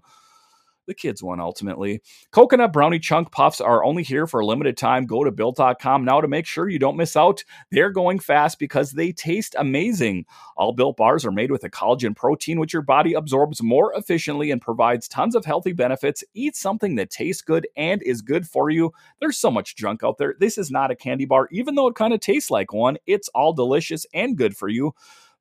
the 0.87 0.93
kids 0.93 1.21
won 1.21 1.39
ultimately. 1.39 2.01
Coconut 2.31 2.73
brownie 2.73 2.99
chunk 2.99 3.31
puffs 3.31 3.61
are 3.61 3.83
only 3.83 4.03
here 4.03 4.25
for 4.25 4.39
a 4.39 4.45
limited 4.45 4.77
time. 4.77 5.05
Go 5.05 5.23
to 5.23 5.31
built.com 5.31 6.03
now 6.03 6.21
to 6.21 6.27
make 6.27 6.45
sure 6.45 6.69
you 6.69 6.79
don't 6.79 6.97
miss 6.97 7.15
out. 7.15 7.43
They're 7.71 7.91
going 7.91 8.19
fast 8.19 8.57
because 8.57 8.91
they 8.91 9.11
taste 9.11 9.55
amazing. 9.57 10.25
All 10.55 10.73
built 10.73 10.97
bars 10.97 11.25
are 11.25 11.31
made 11.31 11.51
with 11.51 11.63
a 11.63 11.69
collagen 11.69 12.15
protein, 12.15 12.59
which 12.59 12.73
your 12.73 12.81
body 12.81 13.13
absorbs 13.13 13.61
more 13.61 13.93
efficiently 13.93 14.51
and 14.51 14.61
provides 14.61 15.07
tons 15.07 15.35
of 15.35 15.45
healthy 15.45 15.73
benefits. 15.73 16.23
Eat 16.33 16.55
something 16.55 16.95
that 16.95 17.09
tastes 17.09 17.41
good 17.41 17.67
and 17.75 18.01
is 18.03 18.21
good 18.21 18.47
for 18.47 18.69
you. 18.69 18.91
There's 19.19 19.37
so 19.37 19.51
much 19.51 19.75
junk 19.75 20.03
out 20.03 20.17
there. 20.17 20.35
This 20.39 20.57
is 20.57 20.71
not 20.71 20.91
a 20.91 20.95
candy 20.95 21.25
bar, 21.25 21.47
even 21.51 21.75
though 21.75 21.87
it 21.87 21.95
kind 21.95 22.13
of 22.13 22.19
tastes 22.19 22.49
like 22.49 22.73
one. 22.73 22.97
It's 23.05 23.29
all 23.29 23.53
delicious 23.53 24.05
and 24.13 24.37
good 24.37 24.55
for 24.55 24.69
you. 24.69 24.93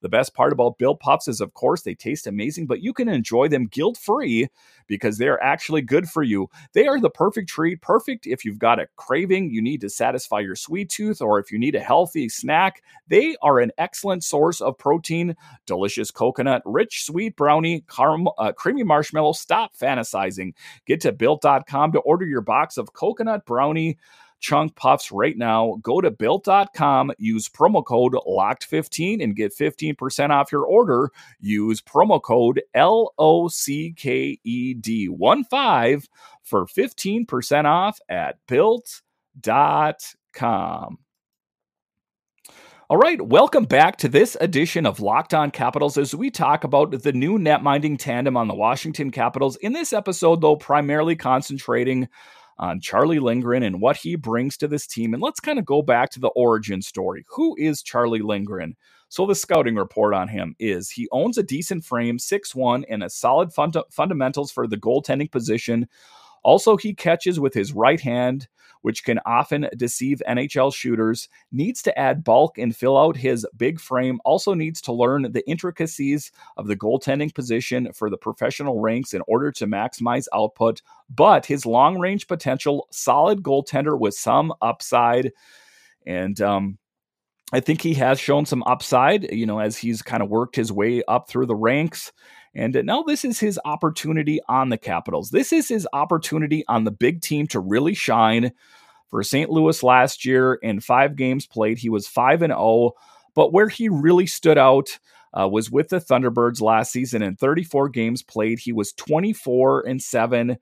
The 0.03 0.09
best 0.09 0.35
part 0.35 0.53
about 0.53 0.79
Built 0.79 1.01
Puffs 1.01 1.29
is, 1.29 1.41
of 1.41 1.55
course, 1.55 1.83
they 1.83 1.95
taste 1.95 2.27
amazing, 2.27 2.67
but 2.67 2.83
you 2.83 2.93
can 2.93 3.09
enjoy 3.09 3.49
them 3.49 3.67
guilt 3.67 3.97
free 3.97 4.49
because 4.87 5.19
they're 5.19 5.43
actually 5.43 5.83
good 5.83 6.09
for 6.09 6.23
you. 6.23 6.49
They 6.75 6.87
are 6.87 7.01
the 7.01 7.11
perfect 7.11 7.49
treat, 7.49 7.81
perfect 7.81 8.27
if 8.27 8.45
you've 8.45 8.59
got 8.59 8.79
a 8.79 8.89
craving, 8.97 9.51
you 9.51 9.63
need 9.63 9.81
to 9.81 9.91
satisfy 9.91 10.41
your 10.41 10.55
sweet 10.55 10.91
tooth, 10.91 11.21
or 11.21 11.39
if 11.39 11.51
you 11.51 11.59
need 11.59 11.75
a 11.75 11.81
healthy 11.81 12.29
snack. 12.29 12.83
They 13.09 13.37
are 13.43 13.59
an 13.59 13.73
excellent 13.79 14.23
source 14.23 14.61
of 14.61 14.79
protein, 14.79 15.35
delicious 15.67 16.11
coconut, 16.11 16.63
rich 16.65 17.05
sweet 17.05 17.37
brownie, 17.37 17.85
caramel, 17.89 18.35
uh, 18.39 18.53
creamy 18.53 18.83
marshmallow. 18.83 19.33
Stop 19.33 19.77
fantasizing. 19.77 20.55
Get 20.87 21.01
to 21.03 21.13
built.com 21.13 21.93
to 21.93 21.99
order 22.01 22.27
your 22.27 22.43
box 22.43 22.77
of 22.77 22.93
coconut 22.93 23.47
brownie 23.47 23.99
chunk 24.47 24.77
puffs 24.77 25.11
right 25.11 25.37
now. 25.37 25.77
Go 25.83 26.01
to 26.01 26.13
built.com, 26.13 27.11
use 27.19 27.49
promo 27.49 27.85
code 27.85 28.13
LOCKED15 28.13 29.21
and 29.23 29.35
get 29.35 29.53
15% 29.53 30.31
off 30.31 30.53
your 30.53 30.65
order. 30.65 31.11
Use 31.41 31.83
promo 31.83 32.23
code 32.23 32.63
L 32.73 33.13
O 33.19 33.49
C 33.49 33.93
K 33.97 34.39
E 34.45 34.75
D 34.75 35.09
1 35.09 35.45
5 35.45 36.09
for 36.45 36.67
15% 36.67 37.65
off 37.65 37.99
at 38.09 38.37
built.com. 38.47 39.99
All 42.89 42.99
right, 42.99 43.21
welcome 43.21 43.65
back 43.65 43.97
to 43.97 44.09
this 44.09 44.37
edition 44.41 44.87
of 44.87 45.01
Locked 45.01 45.35
On 45.35 45.51
Capitals 45.51 45.99
as 45.99 46.15
we 46.15 46.31
talk 46.31 46.63
about 46.63 47.03
the 47.03 47.13
new 47.13 47.37
net 47.37 47.65
minding 47.65 47.97
tandem 47.97 48.37
on 48.37 48.47
the 48.47 48.55
Washington 48.55 49.11
Capitals. 49.11 49.57
In 49.57 49.73
this 49.73 49.93
episode, 49.93 50.41
though, 50.41 50.55
primarily 50.55 51.17
concentrating 51.17 52.07
on 52.59 52.81
Charlie 52.81 53.19
Lindgren 53.19 53.63
and 53.63 53.81
what 53.81 53.97
he 53.97 54.17
brings 54.17 54.57
to 54.59 54.69
this 54.69 54.87
team. 54.87 55.15
And 55.15 55.23
let's 55.23 55.41
kind 55.41 55.59
of 55.59 55.65
go 55.65 55.83
back 55.83 56.11
to 56.11 56.21
the 56.21 56.29
origin 56.29 56.83
story. 56.83 57.25
Who 57.29 57.57
is 57.59 57.83
Charlie 57.83 58.21
Lindgren? 58.21 58.77
So, 59.09 59.25
the 59.27 59.35
scouting 59.35 59.77
report 59.77 60.15
on 60.15 60.29
him 60.29 60.57
is 60.59 60.91
he 60.91 61.09
owns 61.13 61.39
a 61.39 61.43
decent 61.43 61.85
frame, 61.85 62.19
6'1, 62.19 62.85
and 62.89 63.03
a 63.05 63.11
solid 63.11 63.53
fund- 63.53 63.77
fundamentals 63.91 64.51
for 64.51 64.67
the 64.67 64.77
goaltending 64.77 65.31
position. 65.31 65.87
Also, 66.47 66.77
he 66.77 66.95
catches 66.95 67.39
with 67.39 67.53
his 67.53 67.75
right 67.75 68.01
hand 68.01 68.49
which 68.87 69.03
can 69.03 69.19
often 69.27 69.69
deceive 69.77 70.23
NHL 70.29 70.73
shooters, 70.73 71.29
needs 71.51 71.83
to 71.83 71.99
add 71.99 72.23
bulk 72.23 72.57
and 72.57 72.77
fill 72.77 72.97
out 72.97 73.17
his 73.17 73.45
big 73.57 73.81
frame, 73.81 74.21
also 74.25 74.55
needs 74.55 74.81
to 74.83 74.93
learn 74.93 75.33
the 75.33 75.45
intricacies 75.51 76.31
of 76.57 76.69
the 76.69 76.77
goaltending 76.77 77.35
position 77.35 77.93
for 77.93 78.09
the 78.09 78.17
professional 78.17 78.79
ranks 78.79 79.13
in 79.13 79.23
order 79.27 79.51
to 79.51 79.67
maximize 79.67 80.27
output. 80.33 80.83
But 81.11 81.47
his 81.47 81.67
long 81.67 81.99
range 81.99 82.29
potential, 82.29 82.87
solid 82.93 83.43
goaltender 83.43 83.99
with 83.99 84.15
some 84.15 84.53
upside. 84.63 85.33
And, 86.07 86.41
um, 86.41 86.79
I 87.53 87.59
think 87.59 87.81
he 87.81 87.95
has 87.95 88.21
shown 88.21 88.47
some 88.47 88.63
upside, 88.67 89.33
you 89.33 89.47
know, 89.47 89.59
as 89.59 89.77
he's 89.77 90.01
kind 90.01 90.23
of 90.23 90.29
worked 90.29 90.55
his 90.55 90.71
way 90.71 91.03
up 91.09 91.29
through 91.29 91.47
the 91.47 91.57
ranks. 91.57 92.13
And 92.57 92.81
now 92.85 93.03
this 93.03 93.23
is 93.23 93.39
his 93.39 93.61
opportunity 93.67 94.41
on 94.49 94.71
the 94.71 94.79
Capitals. 94.79 95.31
This 95.31 95.53
is 95.53 95.69
his 95.69 95.87
opportunity 95.93 96.65
on 96.69 96.85
the 96.85 96.91
big 96.91 97.21
team 97.21 97.47
to 97.49 97.61
really 97.61 97.95
shine. 97.95 98.53
For 99.11 99.23
St. 99.23 99.51
Louis 99.51 99.83
last 99.83 100.25
year, 100.25 100.55
in 100.55 100.81
five 100.81 101.17
games 101.17 101.47
played, 101.47 101.79
he 101.79 101.91
was 101.91 102.09
5 102.09 102.43
and 102.43 102.53
0. 102.53 102.93
But 103.35 103.53
where 103.53 103.69
he 103.69 103.91
really 103.91 104.27
stood 104.27 104.57
out 104.57 104.99
uh, 105.39 105.47
was 105.47 105.71
with 105.71 105.91
the 105.91 106.01
Thunderbirds 106.01 106.63
last 106.63 106.93
season. 106.93 107.23
In 107.23 107.37
34 107.37 107.91
games 107.91 108.23
played, 108.23 108.59
he 108.59 108.73
was 108.73 108.93
24 108.95 109.87
and 109.87 110.03
7 110.03 110.57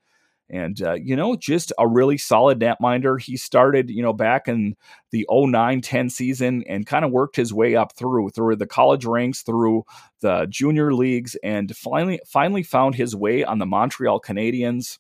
and 0.51 0.83
uh, 0.83 0.95
you 0.95 1.17
know 1.17 1.37
just 1.37 1.73
a 1.79 1.89
really 1.89 2.19
solid 2.19 2.61
netminder 2.61 3.21
he 3.21 3.37
started 3.37 3.89
you 3.91 4.03
know 4.03 4.13
back 4.13 4.47
in 4.47 4.77
the 5.11 5.27
09-10 5.31 6.11
season 6.11 6.63
and 6.69 6.87
kind 6.87 7.05
of 7.05 7.11
worked 7.11 7.37
his 7.37 7.53
way 7.53 7.75
up 7.75 7.95
through 7.97 8.31
through 8.31 8.57
the 8.57 8.67
college 8.67 9.05
ranks 9.05 9.43
through 9.43 9.83
the 10.21 10.47
junior 10.49 10.93
leagues 10.93 11.37
and 11.43 11.77
finally 11.77 12.21
finally 12.27 12.63
found 12.63 12.95
his 12.95 13.17
way 13.17 13.45
on 13.45 13.59
the 13.59 13.67
montreal 13.67 14.21
canadiens. 14.21 14.99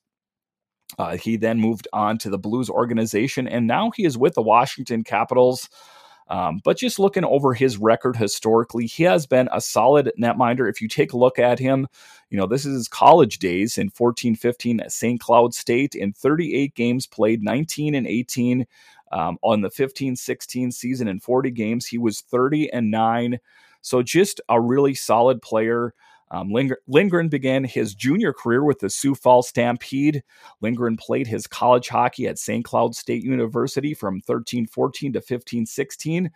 Uh, 0.98 1.16
he 1.16 1.36
then 1.36 1.58
moved 1.58 1.88
on 1.92 2.18
to 2.18 2.30
the 2.30 2.38
blues 2.38 2.70
organization 2.70 3.48
and 3.48 3.66
now 3.66 3.90
he 3.96 4.04
is 4.04 4.16
with 4.16 4.34
the 4.34 4.42
washington 4.42 5.02
capitals 5.02 5.68
um, 6.28 6.60
but 6.64 6.78
just 6.78 6.98
looking 6.98 7.24
over 7.24 7.52
his 7.52 7.76
record 7.76 8.16
historically, 8.16 8.86
he 8.86 9.02
has 9.02 9.26
been 9.26 9.48
a 9.52 9.60
solid 9.60 10.12
netminder. 10.20 10.68
If 10.68 10.80
you 10.80 10.88
take 10.88 11.12
a 11.12 11.18
look 11.18 11.38
at 11.38 11.58
him, 11.58 11.86
you 12.30 12.38
know, 12.38 12.46
this 12.46 12.64
is 12.64 12.74
his 12.74 12.88
college 12.88 13.38
days 13.38 13.76
in 13.76 13.90
14 13.90 14.34
15 14.34 14.80
at 14.80 14.92
St. 14.92 15.20
Cloud 15.20 15.54
State 15.54 15.94
in 15.94 16.12
38 16.12 16.74
games 16.74 17.06
played, 17.06 17.42
19 17.42 17.94
and 17.94 18.06
18. 18.06 18.66
Um, 19.12 19.38
on 19.42 19.60
the 19.60 19.70
15 19.70 20.16
16 20.16 20.72
season 20.72 21.06
in 21.06 21.20
40 21.20 21.50
games, 21.52 21.86
he 21.86 21.98
was 21.98 22.22
30 22.22 22.72
and 22.72 22.90
9. 22.90 23.38
So 23.80 24.02
just 24.02 24.40
a 24.48 24.60
really 24.60 24.94
solid 24.94 25.42
player. 25.42 25.94
Um, 26.30 26.52
Lindgren 26.86 27.28
began 27.28 27.64
his 27.64 27.94
junior 27.94 28.32
career 28.32 28.64
with 28.64 28.80
the 28.80 28.90
Sioux 28.90 29.14
Falls 29.14 29.48
Stampede. 29.48 30.22
Lindgren 30.60 30.96
played 30.96 31.26
his 31.26 31.46
college 31.46 31.88
hockey 31.88 32.26
at 32.26 32.38
St. 32.38 32.64
Cloud 32.64 32.96
State 32.96 33.22
University 33.22 33.94
from 33.94 34.20
13 34.20 34.66
14 34.66 35.12
to 35.12 35.20
15 35.20 35.66
16. 35.66 36.30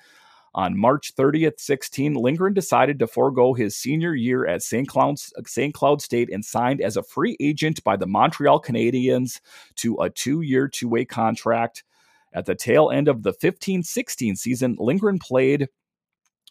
On 0.54 0.76
March 0.76 1.14
30th, 1.14 1.60
16, 1.60 2.14
Lindgren 2.14 2.54
decided 2.54 2.98
to 2.98 3.06
forego 3.06 3.54
his 3.54 3.76
senior 3.76 4.14
year 4.14 4.46
at 4.46 4.62
St. 4.62 4.88
Cloud, 4.88 5.16
St. 5.46 5.74
Cloud 5.74 6.00
State 6.00 6.30
and 6.32 6.44
signed 6.44 6.80
as 6.80 6.96
a 6.96 7.02
free 7.02 7.36
agent 7.38 7.84
by 7.84 7.96
the 7.96 8.06
Montreal 8.06 8.60
Canadiens 8.60 9.40
to 9.76 9.96
a 9.96 10.10
two 10.10 10.40
year, 10.40 10.66
two 10.66 10.88
way 10.88 11.04
contract. 11.04 11.84
At 12.34 12.46
the 12.46 12.54
tail 12.54 12.90
end 12.90 13.08
of 13.08 13.22
the 13.22 13.32
15 13.32 13.82
16 13.82 14.36
season, 14.36 14.76
Lindgren 14.78 15.18
played 15.18 15.68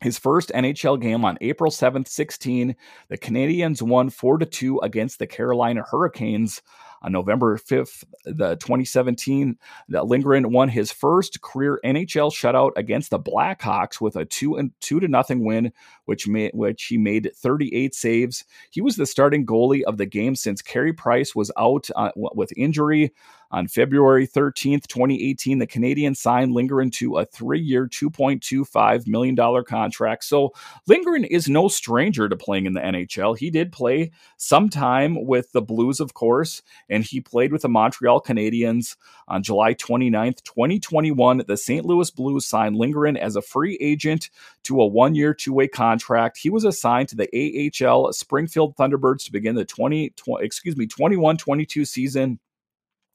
his 0.02 0.20
first 0.20 0.52
NHL 0.54 1.02
game 1.02 1.26
on 1.26 1.38
April 1.42 1.72
7th, 1.72 2.08
16, 2.08 2.76
the 3.10 3.18
Canadiens 3.18 3.82
won 3.82 4.10
4 4.10 4.38
to 4.40 4.46
2 4.46 4.80
against 4.82 5.20
the 5.20 5.28
Carolina 5.28 5.84
Hurricanes. 5.90 6.62
On 7.02 7.12
November 7.12 7.58
5th, 7.58 8.04
the 8.26 8.56
2017, 8.56 9.58
Lindgren 9.90 10.52
won 10.52 10.70
his 10.70 10.92
first 10.92 11.42
career 11.42 11.80
NHL 11.86 12.32
shutout 12.32 12.72
against 12.76 13.12
the 13.12 13.20
Blackhawks 13.20 14.02
with 14.02 14.16
a 14.16 14.26
2 14.26 14.56
and 14.56 14.72
2 14.82 15.00
to 15.00 15.08
nothing 15.08 15.46
win, 15.46 15.72
which 16.06 16.28
made 16.28 16.52
which 16.54 16.86
he 16.86 16.98
made 16.98 17.32
38 17.36 17.94
saves. 17.94 18.46
He 18.72 18.82
was 18.82 18.96
the 18.96 19.06
starting 19.06 19.46
goalie 19.46 19.84
of 19.84 19.98
the 19.98 20.06
game 20.06 20.36
since 20.36 20.62
Carey 20.62 20.94
Price 20.94 21.36
was 21.36 21.52
out 21.58 21.90
uh, 21.96 22.12
with 22.16 22.52
injury. 22.58 23.14
On 23.50 23.66
February 23.68 24.28
13th, 24.28 24.88
2018, 24.88 25.60
the 25.60 25.68
Canadiens 25.68 26.18
signed 26.18 26.52
Lindgren 26.52 26.92
to 26.92 27.18
a 27.18 27.26
three 27.26 27.62
year, 27.62 27.88
$2.25 27.88 29.08
million 29.08 29.38
contract. 29.64 30.26
So 30.26 30.54
Lindgren 30.86 31.24
is 31.24 31.48
no 31.48 31.70
stranger 31.70 32.28
to 32.28 32.36
playing 32.36 32.66
in 32.66 32.74
the 32.74 32.82
NHL. 32.82 33.38
He 33.38 33.50
did 33.50 33.72
play 33.72 34.12
some 34.36 34.68
time 34.68 35.26
with 35.26 35.54
the 35.54 35.62
Blues, 35.62 36.02
of 36.02 36.14
course, 36.14 36.62
and 36.90 37.04
he 37.04 37.22
played 37.22 37.52
with 37.52 37.62
the 37.62 37.70
Montreal 37.70 38.22
Canadiens 38.22 38.96
on 39.28 39.44
July 39.44 39.74
29th, 39.74 40.44
2021. 40.44 41.44
The 41.48 41.58
St. 41.58 41.86
Louis 41.86 42.10
Blues 42.12 42.46
signed 42.46 42.76
Lindgren 42.76 43.18
as 43.18 43.36
a 43.36 43.42
free 43.42 43.78
agent 43.82 44.30
to 44.64 44.82
a 44.82 44.88
one 44.88 45.16
year, 45.16 45.34
two 45.34 45.54
way 45.54 45.68
contract. 45.68 46.38
He 46.38 46.50
was 46.50 46.64
assigned 46.64 47.10
to 47.10 47.16
the 47.16 47.72
AHL 47.86 48.14
Springfield 48.14 48.76
Thunderbirds 48.76 49.26
to 49.26 49.32
begin 49.32 49.56
the 49.56 49.66
20, 49.66 50.12
20 50.12 50.46
excuse 50.46 50.78
me, 50.78 50.88
21 50.88 51.38
22 51.38 51.86
season. 51.86 52.40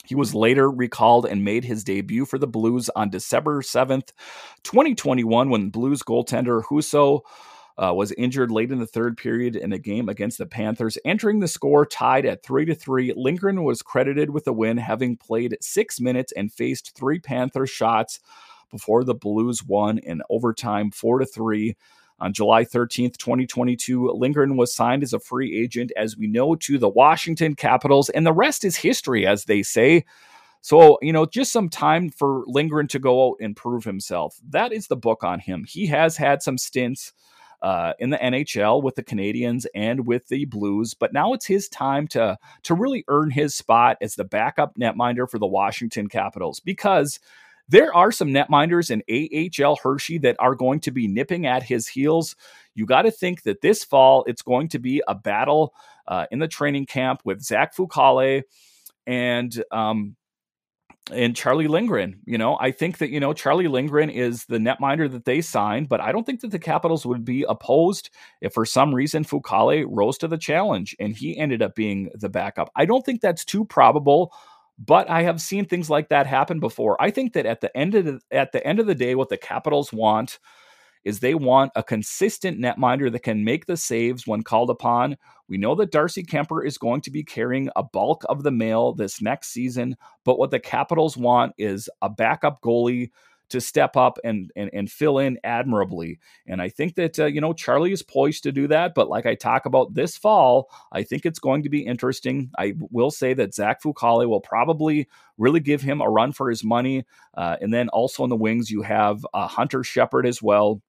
He 0.05 0.15
was 0.15 0.35
later 0.35 0.71
recalled 0.71 1.27
and 1.27 1.45
made 1.45 1.65
his 1.65 1.85
debut 1.85 2.25
for 2.25 2.39
the 2.39 2.47
Blues 2.47 2.91
on 2.97 3.09
December 3.09 3.63
7th, 3.63 4.11
2021, 4.65 5.49
when 5.49 5.71
Blues 5.71 6.03
goaltender 6.03 6.63
Husso 6.65 7.21
uh, 7.79 7.93
was 7.95 8.13
injured 8.13 8.51
late 8.51 8.71
in 8.71 8.79
the 8.79 8.87
third 8.87 9.17
period 9.17 9.57
in 9.57 9.73
a 9.73 9.79
game 9.79 10.09
against 10.09 10.39
the 10.39 10.47
Panthers. 10.47 10.99
Entering 11.05 11.41
the 11.41 11.49
score 11.49 11.87
tied 11.87 12.27
at 12.27 12.43
3 12.43 12.65
to 12.67 12.75
3, 12.75 13.15
Lindgren 13.17 13.65
was 13.65 13.83
credited 13.83 14.31
with 14.31 14.45
the 14.45 14.53
win, 14.53 14.77
having 14.77 15.17
played 15.17 15.57
six 15.61 16.01
minutes 16.01 16.33
and 16.33 16.53
faced 16.53 16.97
three 16.97 17.19
Panther 17.19 17.67
shots 17.67 18.21
before 18.71 19.05
the 19.05 19.15
Blues 19.15 19.65
won 19.65 19.99
in 19.99 20.23
overtime 20.31 20.91
4 20.91 21.21
to 21.21 21.27
3. 21.27 21.77
On 22.21 22.33
July 22.33 22.65
13th, 22.65 23.17
2022, 23.17 24.11
Lindgren 24.13 24.57
was 24.57 24.73
signed 24.73 25.03
as 25.03 25.13
a 25.13 25.19
free 25.19 25.61
agent, 25.61 25.91
as 25.97 26.17
we 26.17 26.29
know, 26.29 26.55
to 26.55 26.79
the 26.79 26.89
Washington 26.89 27.57
Capitals, 27.57 28.11
and 28.11 28.25
the 28.25 28.33
rest 28.33 28.65
is 28.65 28.77
history, 28.77 29.27
as 29.27 29.47
they 29.47 29.63
say. 29.63 30.05
So, 30.61 30.99
you 31.03 31.13
know, 31.13 31.27
just 31.27 31.51
some 31.51 31.69
time 31.69 32.11
for 32.11 32.45
Lindgren 32.47 32.87
to 32.89 33.01
go 33.01 33.31
out 33.31 33.39
and 33.41 33.57
prove 33.57 33.83
himself. 33.83 34.39
That 34.49 34.73
is 34.73 34.87
the 34.87 34.97
book 34.97 35.25
on 35.25 35.41
him. 35.41 35.65
He 35.67 35.87
has 35.87 36.17
had 36.17 36.41
some 36.41 36.57
stints 36.57 37.13
uh, 37.63 37.93
in 38.01 38.11
the 38.11 38.19
NHL 38.19 38.83
with 38.83 38.97
the 38.97 39.05
Canadiens 39.05 39.67
and 39.75 40.07
with 40.07 40.29
the 40.29 40.45
Blues, 40.45 40.95
but 40.95 41.13
now 41.13 41.33
it's 41.33 41.47
his 41.47 41.69
time 41.69 42.09
to 42.09 42.37
to 42.65 42.75
really 42.75 43.05
earn 43.09 43.31
his 43.31 43.55
spot 43.55 43.97
as 44.03 44.17
the 44.17 44.25
backup 44.25 44.77
netminder 44.77 45.31
for 45.31 45.39
the 45.39 45.47
Washington 45.47 46.09
Capitals 46.09 46.61
because 46.61 47.21
there 47.69 47.95
are 47.95 48.11
some 48.11 48.29
netminders 48.29 48.91
in 48.91 49.63
AHL 49.65 49.77
Hershey 49.77 50.19
that 50.19 50.37
are 50.41 50.57
going 50.57 50.81
to 50.81 50.91
be 50.91 51.07
nipping 51.07 51.47
at 51.47 51.63
his 51.63 51.87
heels. 51.87 52.35
You 52.75 52.85
got 52.85 53.03
to 53.03 53.11
think 53.13 53.45
that 53.45 53.61
this 53.61 53.85
fall 53.85 54.25
it's 54.27 54.43
going 54.43 54.69
to 54.69 54.81
be 54.81 55.03
a 55.07 55.15
battle 55.15 55.73
uh, 56.09 56.27
in 56.33 56.41
the 56.41 56.49
training 56.49 56.87
camp 56.87 57.23
with 57.25 57.43
Zach 57.43 57.75
Fucale 57.77 58.43
and 59.07 59.65
um, 59.71 60.17
and 61.11 61.35
Charlie 61.35 61.67
Lindgren. 61.67 62.21
You 62.25 62.39
know, 62.39 62.57
I 62.61 62.71
think 62.71 62.99
that 62.99 63.11
you 63.11 63.21
know 63.21 63.33
Charlie 63.33 63.69
Lindgren 63.69 64.11
is 64.11 64.45
the 64.45 64.59
netminder 64.59 65.11
that 65.11 65.25
they 65.25 65.41
signed, 65.41 65.89
but 65.89 66.01
I 66.01 66.13
don't 66.13 66.25
think 66.25 66.41
that 66.41 66.51
the 66.51 66.59
Capitals 66.59 67.05
would 67.05 67.25
be 67.25 67.45
opposed 67.49 68.11
if 68.41 68.53
for 68.53 68.65
some 68.65 68.95
reason 68.95 69.25
Fucale 69.25 69.85
rose 69.89 70.19
to 70.19 70.29
the 70.29 70.39
challenge 70.39 70.95
and 71.01 71.17
he 71.17 71.37
ended 71.37 71.63
up 71.63 71.75
being 71.75 72.11
the 72.15 72.29
backup. 72.29 72.71
I 72.77 72.85
don't 72.85 73.05
think 73.05 73.21
that's 73.21 73.45
too 73.45 73.65
probable 73.65 74.33
but 74.79 75.09
I 75.09 75.23
have 75.23 75.41
seen 75.41 75.67
things 75.67 75.91
like 75.91 76.09
that 76.09 76.27
happen 76.27 76.59
before. 76.59 77.01
I 77.01 77.11
think 77.11 77.35
that 77.35 77.47
at 77.47 77.61
the 77.61 77.77
end 77.77 77.95
of 77.95 78.05
the, 78.05 78.21
at 78.31 78.53
the 78.53 78.67
end 78.67 78.81
of 78.81 78.87
the 78.87 78.95
day, 78.95 79.15
what 79.15 79.29
the 79.29 79.37
Capitals 79.37 79.93
want 79.93 80.39
is 81.05 81.21
they 81.21 81.35
want 81.35 81.73
a 81.75 81.83
consistent 81.83 82.59
netminder 82.61 83.11
that 83.11 83.23
can 83.23 83.45
make 83.45 83.67
the 83.67 83.77
saves 83.77 84.27
when 84.27 84.43
called 84.43 84.71
upon. 84.71 85.17
We 85.53 85.59
know 85.59 85.75
that 85.75 85.91
Darcy 85.91 86.23
Kuemper 86.23 86.67
is 86.67 86.79
going 86.79 87.03
to 87.03 87.11
be 87.11 87.23
carrying 87.23 87.69
a 87.77 87.83
bulk 87.83 88.25
of 88.31 88.43
the 88.43 88.51
mail 88.51 88.95
this 88.95 89.21
next 89.21 89.49
season, 89.49 89.99
but 90.25 90.39
what 90.39 90.51
the 90.51 90.59
Capitals 90.59 91.15
want 91.15 91.53
is 91.59 91.91
a 92.01 92.09
backup 92.09 92.63
goalie 92.63 93.11
to 93.51 93.61
step 93.61 93.95
up 93.95 94.19
and 94.25 94.51
and, 94.57 94.71
and 94.73 94.91
fill 94.91 95.19
in 95.19 95.39
admirably. 95.45 96.21
And 96.47 96.63
I 96.63 96.71
think 96.71 96.95
that 96.95 97.19
uh, 97.19 97.27
you 97.27 97.43
know 97.43 97.53
Charlie 97.53 97.93
is 97.93 98.03
poised 98.03 98.45
to 98.45 98.53
do 98.53 98.67
that. 98.69 98.95
But 98.95 99.11
like 99.11 99.27
I 99.27 99.35
talk 99.35 99.67
about 99.67 99.93
this 99.93 100.17
fall, 100.17 100.71
I 100.91 101.03
think 101.03 101.27
it's 101.27 101.39
going 101.39 101.65
to 101.65 101.69
be 101.69 101.85
interesting. 101.85 102.51
I 102.57 102.73
will 102.91 103.11
say 103.11 103.35
that 103.35 103.53
Zach 103.53 103.83
Fucale 103.83 104.27
will 104.27 104.41
probably 104.41 105.07
really 105.37 105.61
give 105.61 105.83
him 105.83 106.01
a 106.01 106.09
run 106.09 106.33
for 106.33 106.49
his 106.49 106.65
money. 106.65 107.05
Uh, 107.37 107.59
and 107.61 107.75
then 107.75 107.91
also 107.91 108.25
in 108.25 108.31
the 108.31 108.37
wings, 108.37 108.71
you 108.71 108.81
have 108.81 109.27
uh, 109.35 109.49
Hunter 109.49 109.85
Shepard 109.85 110.27
as 110.27 110.41
well. 110.41 110.81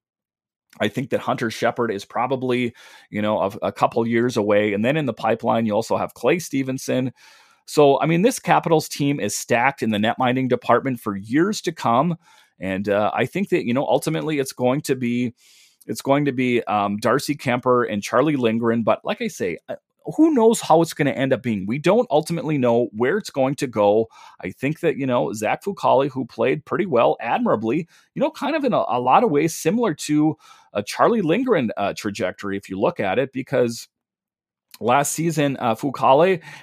I 0.80 0.88
think 0.88 1.12
that 1.12 1.20
Hunter 1.20 1.52
Shepard 1.52 1.92
is 1.92 2.06
probably, 2.06 2.74
you 3.10 3.22
know, 3.22 3.40
a, 3.40 3.68
a 3.68 3.72
couple 3.72 4.06
years 4.08 4.38
away. 4.38 4.74
And 4.74 4.84
then 4.84 4.98
in 4.98 5.06
the 5.06 5.14
pipeline, 5.14 5.66
you 5.66 5.74
also 5.74 5.98
have 5.98 6.14
Clay 6.14 6.40
Stevenson. 6.40 7.12
So, 7.66 8.00
I 8.02 8.08
mean, 8.08 8.24
this 8.24 8.40
Capitals 8.40 8.90
team 8.90 9.20
is 9.20 9.38
stacked 9.38 9.84
in 9.84 9.92
the 9.92 10.00
net 10.00 10.18
minding 10.18 10.48
department 10.48 11.00
for 11.00 11.16
years 11.16 11.62
to 11.62 11.72
come. 11.72 12.18
And 12.60 12.90
uh, 12.90 13.12
I 13.14 13.26
think 13.26 13.50
that 13.50 13.66
you 13.66 13.74
know 13.74 13.86
ultimately 13.86 14.40
it's 14.40 14.54
going 14.54 14.82
to 14.82 14.96
be 14.96 15.34
it's 15.86 16.02
going 16.02 16.26
to 16.26 16.32
be 16.32 16.64
um, 16.64 16.98
Darcy 16.98 17.36
Kuemper 17.36 17.92
and 17.92 18.02
Charlie 18.02 18.36
Lindgren. 18.36 18.84
But 18.84 19.04
like 19.04 19.22
I 19.22 19.28
say, 19.28 19.58
uh, 19.68 19.76
who 20.16 20.34
knows 20.34 20.62
how 20.62 20.82
it's 20.82 20.94
going 20.94 21.08
to 21.08 21.18
end 21.18 21.34
up 21.34 21.42
being? 21.42 21.66
We 21.66 21.80
don't 21.80 22.08
ultimately 22.12 22.58
know 22.58 22.90
where 22.92 23.18
it's 23.18 23.30
going 23.30 23.56
to 23.56 23.68
go. 23.68 24.08
I 24.42 24.52
think 24.52 24.82
that, 24.82 24.98
you 24.98 25.06
know, 25.06 25.34
Zach 25.34 25.64
Fucale, 25.64 26.10
who 26.10 26.26
played 26.26 26.66
pretty 26.66 26.86
well, 26.86 27.18
admirably, 27.22 27.88
you 28.14 28.22
know, 28.22 28.32
kind 28.32 28.56
of 28.56 28.64
in 28.64 28.74
a, 28.74 28.84
a 28.88 29.00
lot 29.00 29.24
of 29.24 29.32
ways 29.32 29.56
similar 29.56 29.94
to 29.94 30.38
a 30.74 30.84
Charlie 30.84 31.22
Lindgren 31.22 31.72
uh, 31.78 31.94
trajectory, 31.96 32.58
if 32.58 32.70
you 32.70 32.80
look 32.80 33.00
at 33.00 33.20
it, 33.20 33.32
because 33.32 33.88
last 34.80 35.14
season, 35.14 35.56
uh, 35.58 35.76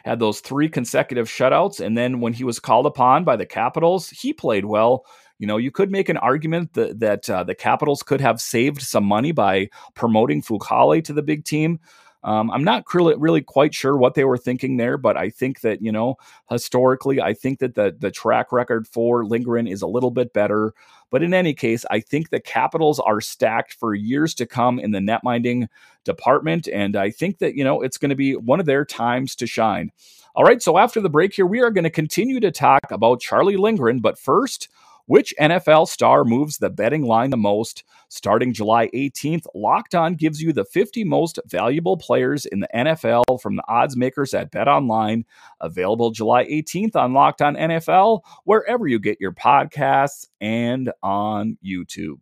had 0.04 0.18
those 0.18 0.40
three 0.40 0.68
consecutive 0.68 1.28
shutouts. 1.28 1.84
And 1.84 1.96
then 1.96 2.20
when 2.20 2.32
he 2.32 2.44
was 2.44 2.58
called 2.58 2.86
upon 2.86 3.24
by 3.24 3.36
the 3.36 3.46
Capitals, 3.46 4.10
he 4.10 4.32
played 4.32 4.64
well. 4.64 5.04
You 5.38 5.46
know, 5.46 5.56
you 5.56 5.70
could 5.70 5.90
make 5.90 6.10
an 6.10 6.18
argument 6.18 6.74
that, 6.74 7.00
that 7.00 7.30
uh, 7.30 7.44
the 7.44 7.54
Capitals 7.54 8.02
could 8.02 8.20
have 8.20 8.40
saved 8.40 8.82
some 8.82 9.04
money 9.04 9.32
by 9.32 9.70
promoting 9.94 10.42
Fucale 10.42 11.02
to 11.04 11.12
the 11.14 11.22
big 11.22 11.44
team. 11.44 11.80
Um, 12.22 12.50
I'm 12.50 12.64
not 12.64 12.84
really, 12.92 13.14
really 13.16 13.40
quite 13.40 13.74
sure 13.74 13.96
what 13.96 14.14
they 14.14 14.24
were 14.24 14.36
thinking 14.36 14.76
there, 14.76 14.98
but 14.98 15.16
I 15.16 15.30
think 15.30 15.60
that 15.60 15.80
you 15.80 15.90
know 15.90 16.16
historically, 16.50 17.20
I 17.20 17.32
think 17.34 17.60
that 17.60 17.74
the 17.74 17.96
the 17.98 18.10
track 18.10 18.52
record 18.52 18.86
for 18.86 19.24
Lindgren 19.24 19.66
is 19.66 19.82
a 19.82 19.86
little 19.86 20.10
bit 20.10 20.32
better. 20.32 20.74
But 21.10 21.22
in 21.22 21.34
any 21.34 21.54
case, 21.54 21.84
I 21.90 22.00
think 22.00 22.30
the 22.30 22.38
Capitals 22.38 23.00
are 23.00 23.20
stacked 23.20 23.74
for 23.74 23.94
years 23.94 24.34
to 24.34 24.46
come 24.46 24.78
in 24.78 24.92
the 24.92 25.00
netminding 25.00 25.68
department, 26.04 26.68
and 26.68 26.94
I 26.94 27.10
think 27.10 27.38
that 27.38 27.54
you 27.54 27.64
know 27.64 27.80
it's 27.80 27.98
going 27.98 28.10
to 28.10 28.16
be 28.16 28.36
one 28.36 28.60
of 28.60 28.66
their 28.66 28.84
times 28.84 29.34
to 29.36 29.46
shine. 29.46 29.90
All 30.34 30.44
right, 30.44 30.62
so 30.62 30.78
after 30.78 31.00
the 31.00 31.10
break 31.10 31.34
here, 31.34 31.46
we 31.46 31.60
are 31.60 31.70
going 31.70 31.84
to 31.84 31.90
continue 31.90 32.38
to 32.40 32.52
talk 32.52 32.90
about 32.90 33.20
Charlie 33.20 33.56
Lindgren, 33.56 34.00
but 34.00 34.18
first. 34.18 34.68
Which 35.06 35.34
NFL 35.40 35.88
star 35.88 36.24
moves 36.24 36.58
the 36.58 36.70
betting 36.70 37.02
line 37.02 37.30
the 37.30 37.36
most? 37.36 37.84
Starting 38.08 38.52
July 38.52 38.88
18th, 38.94 39.46
Locked 39.54 39.94
On 39.94 40.14
gives 40.14 40.40
you 40.42 40.52
the 40.52 40.64
50 40.64 41.04
most 41.04 41.38
valuable 41.46 41.96
players 41.96 42.46
in 42.46 42.60
the 42.60 42.68
NFL 42.74 43.40
from 43.40 43.56
the 43.56 43.64
odds 43.68 43.96
makers 43.96 44.34
at 44.34 44.50
Bet 44.50 44.68
Online. 44.68 45.24
Available 45.60 46.10
July 46.10 46.44
18th 46.44 46.96
on 46.96 47.12
Locked 47.12 47.42
On 47.42 47.56
NFL, 47.56 48.22
wherever 48.44 48.86
you 48.86 48.98
get 48.98 49.20
your 49.20 49.32
podcasts 49.32 50.26
and 50.40 50.92
on 51.02 51.58
YouTube. 51.64 52.20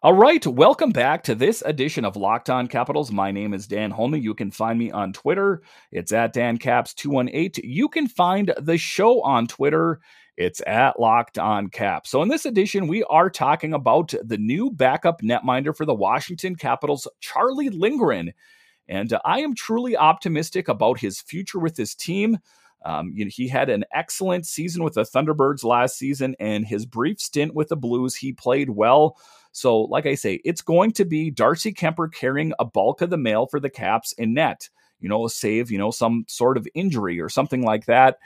All 0.00 0.14
right, 0.14 0.46
welcome 0.46 0.90
back 0.90 1.24
to 1.24 1.34
this 1.34 1.60
edition 1.66 2.04
of 2.04 2.14
Locked 2.14 2.50
On 2.50 2.68
Capitals. 2.68 3.10
My 3.10 3.32
name 3.32 3.52
is 3.52 3.66
Dan 3.66 3.90
Holme. 3.90 4.14
You 4.14 4.32
can 4.32 4.52
find 4.52 4.78
me 4.78 4.92
on 4.92 5.12
Twitter. 5.12 5.60
It's 5.90 6.12
at 6.12 6.32
DanCaps218. 6.32 7.58
You 7.64 7.88
can 7.88 8.06
find 8.06 8.54
the 8.60 8.78
show 8.78 9.20
on 9.22 9.48
Twitter. 9.48 9.98
It's 10.38 10.62
at 10.68 11.00
Locked 11.00 11.36
On 11.36 11.68
Cap. 11.68 12.06
So, 12.06 12.22
in 12.22 12.28
this 12.28 12.46
edition, 12.46 12.86
we 12.86 13.02
are 13.04 13.28
talking 13.28 13.74
about 13.74 14.14
the 14.22 14.38
new 14.38 14.70
backup 14.70 15.20
netminder 15.20 15.76
for 15.76 15.84
the 15.84 15.96
Washington 15.96 16.54
Capitals, 16.54 17.08
Charlie 17.18 17.70
Lindgren. 17.70 18.32
And 18.88 19.12
uh, 19.12 19.20
I 19.24 19.40
am 19.40 19.56
truly 19.56 19.96
optimistic 19.96 20.68
about 20.68 21.00
his 21.00 21.20
future 21.20 21.58
with 21.58 21.74
this 21.74 21.92
team. 21.92 22.38
Um, 22.84 23.12
you 23.16 23.24
know, 23.24 23.30
he 23.34 23.48
had 23.48 23.68
an 23.68 23.84
excellent 23.92 24.46
season 24.46 24.84
with 24.84 24.94
the 24.94 25.02
Thunderbirds 25.02 25.64
last 25.64 25.98
season, 25.98 26.36
and 26.38 26.64
his 26.64 26.86
brief 26.86 27.20
stint 27.20 27.52
with 27.52 27.66
the 27.66 27.76
Blues, 27.76 28.14
he 28.14 28.32
played 28.32 28.70
well. 28.70 29.18
So, 29.50 29.80
like 29.80 30.06
I 30.06 30.14
say, 30.14 30.40
it's 30.44 30.62
going 30.62 30.92
to 30.92 31.04
be 31.04 31.32
Darcy 31.32 31.72
Kuemper 31.72 32.14
carrying 32.14 32.52
a 32.60 32.64
bulk 32.64 33.02
of 33.02 33.10
the 33.10 33.16
mail 33.16 33.48
for 33.48 33.58
the 33.58 33.70
Caps 33.70 34.12
in 34.12 34.34
net. 34.34 34.68
You 35.00 35.08
know, 35.08 35.26
save 35.26 35.72
you 35.72 35.78
know 35.78 35.90
some 35.90 36.26
sort 36.28 36.56
of 36.56 36.68
injury 36.74 37.20
or 37.20 37.28
something 37.28 37.62
like 37.62 37.86
that. 37.86 38.18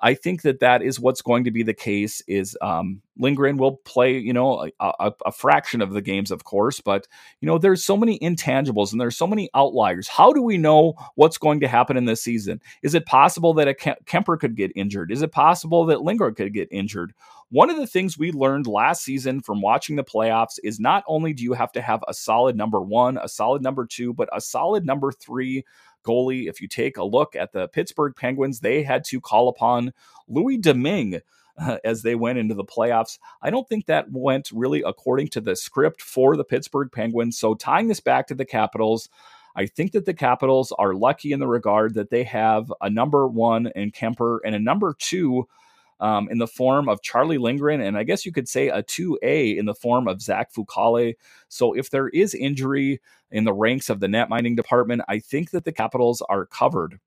I 0.00 0.14
think 0.14 0.42
that 0.42 0.60
that 0.60 0.82
is 0.82 1.00
what's 1.00 1.22
going 1.22 1.44
to 1.44 1.50
be 1.50 1.62
the 1.62 1.74
case. 1.74 2.22
Is 2.26 2.56
um, 2.60 3.02
Lindgren 3.18 3.56
will 3.56 3.76
play, 3.76 4.18
you 4.18 4.32
know, 4.32 4.70
a, 4.80 4.92
a, 5.00 5.12
a, 5.26 5.32
fraction 5.32 5.80
of 5.80 5.92
the 5.92 6.02
games, 6.02 6.30
of 6.30 6.44
course, 6.44 6.80
but 6.80 7.06
you 7.40 7.46
know, 7.46 7.58
there's 7.58 7.82
so 7.82 7.96
many 7.96 8.18
intangibles 8.18 8.92
and 8.92 9.00
there's 9.00 9.16
so 9.16 9.26
many 9.26 9.48
outliers. 9.54 10.08
How 10.08 10.32
do 10.32 10.42
we 10.42 10.58
know 10.58 10.94
what's 11.14 11.38
going 11.38 11.60
to 11.60 11.68
happen 11.68 11.96
in 11.96 12.04
this 12.04 12.22
season? 12.22 12.60
Is 12.82 12.94
it 12.94 13.06
possible 13.06 13.54
that 13.54 13.68
a 13.68 13.74
Kuemper 13.74 14.38
could 14.38 14.54
get 14.56 14.72
injured? 14.76 15.10
Is 15.10 15.22
it 15.22 15.32
possible 15.32 15.86
that 15.86 16.02
Lindgren 16.02 16.34
could 16.34 16.52
get 16.52 16.68
injured? 16.70 17.14
One 17.50 17.70
of 17.70 17.76
the 17.76 17.86
things 17.86 18.18
we 18.18 18.32
learned 18.32 18.66
last 18.66 19.04
season 19.04 19.40
from 19.40 19.62
watching 19.62 19.94
the 19.94 20.02
playoffs 20.02 20.58
is 20.64 20.80
not 20.80 21.04
only 21.06 21.32
do 21.32 21.44
you 21.44 21.52
have 21.52 21.70
to 21.72 21.80
have 21.80 22.02
a 22.08 22.14
solid 22.14 22.56
number 22.56 22.80
one, 22.80 23.18
a 23.18 23.28
solid 23.28 23.62
number 23.62 23.86
two, 23.86 24.12
but 24.12 24.28
a 24.32 24.40
solid 24.40 24.84
number 24.84 25.12
three 25.12 25.64
goalie. 26.04 26.48
If 26.48 26.60
you 26.60 26.66
take 26.66 26.96
a 26.96 27.04
look 27.04 27.36
at 27.36 27.52
the 27.52 27.68
Pittsburgh 27.68 28.14
Penguins, 28.16 28.60
they 28.60 28.82
had 28.82 29.04
to 29.04 29.20
call 29.20 29.48
upon 29.48 29.92
Louis 30.26 30.56
Domingue 30.56 31.20
as 31.84 32.02
they 32.02 32.16
went 32.16 32.38
into 32.38 32.54
the 32.54 32.64
playoffs. 32.64 33.18
I 33.40 33.50
don't 33.50 33.68
think 33.68 33.86
that 33.86 34.10
went 34.10 34.50
really 34.52 34.82
according 34.84 35.28
to 35.28 35.40
the 35.40 35.54
script 35.54 36.02
for 36.02 36.36
the 36.36 36.44
Pittsburgh 36.44 36.90
Penguins. 36.90 37.38
So 37.38 37.54
tying 37.54 37.86
this 37.86 38.00
back 38.00 38.26
to 38.26 38.34
the 38.34 38.44
Capitals, 38.44 39.08
I 39.54 39.66
think 39.66 39.92
that 39.92 40.04
the 40.04 40.14
Capitals 40.14 40.72
are 40.78 40.94
lucky 40.94 41.30
in 41.30 41.38
the 41.38 41.46
regard 41.46 41.94
that 41.94 42.10
they 42.10 42.24
have 42.24 42.72
a 42.80 42.90
number 42.90 43.28
one 43.28 43.68
in 43.76 43.92
Kuemper 43.92 44.40
and 44.44 44.56
a 44.56 44.60
number 44.60 44.96
two 44.98 45.46
um, 46.00 46.28
in 46.30 46.38
the 46.38 46.46
form 46.46 46.88
of 46.88 47.02
Charlie 47.02 47.38
Lindgren, 47.38 47.80
and 47.80 47.96
I 47.96 48.02
guess 48.02 48.26
you 48.26 48.32
could 48.32 48.48
say 48.48 48.68
a 48.68 48.82
2A 48.82 49.56
in 49.56 49.66
the 49.66 49.74
form 49.74 50.08
of 50.08 50.20
Zach 50.20 50.52
Fucale. 50.52 51.14
So 51.48 51.72
if 51.72 51.90
there 51.90 52.08
is 52.08 52.34
injury 52.34 53.00
in 53.30 53.44
the 53.44 53.52
ranks 53.52 53.88
of 53.88 54.00
the 54.00 54.08
net 54.08 54.28
mining 54.28 54.56
department, 54.56 55.02
I 55.08 55.18
think 55.18 55.50
that 55.50 55.64
the 55.64 55.72
Capitals 55.72 56.22
are 56.28 56.46
covered. 56.46 56.98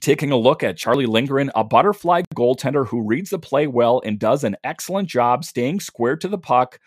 Taking 0.00 0.30
a 0.30 0.36
look 0.36 0.62
at 0.62 0.76
Charlie 0.76 1.06
Lindgren, 1.06 1.50
a 1.54 1.64
butterfly 1.64 2.22
goaltender 2.34 2.86
who 2.86 3.00
reads 3.00 3.30
the 3.30 3.38
play 3.38 3.66
well 3.66 4.02
and 4.04 4.18
does 4.18 4.44
an 4.44 4.56
excellent 4.62 5.08
job 5.08 5.44
staying 5.44 5.80
square 5.80 6.16
to 6.16 6.28
the 6.28 6.38
puck 6.38 6.78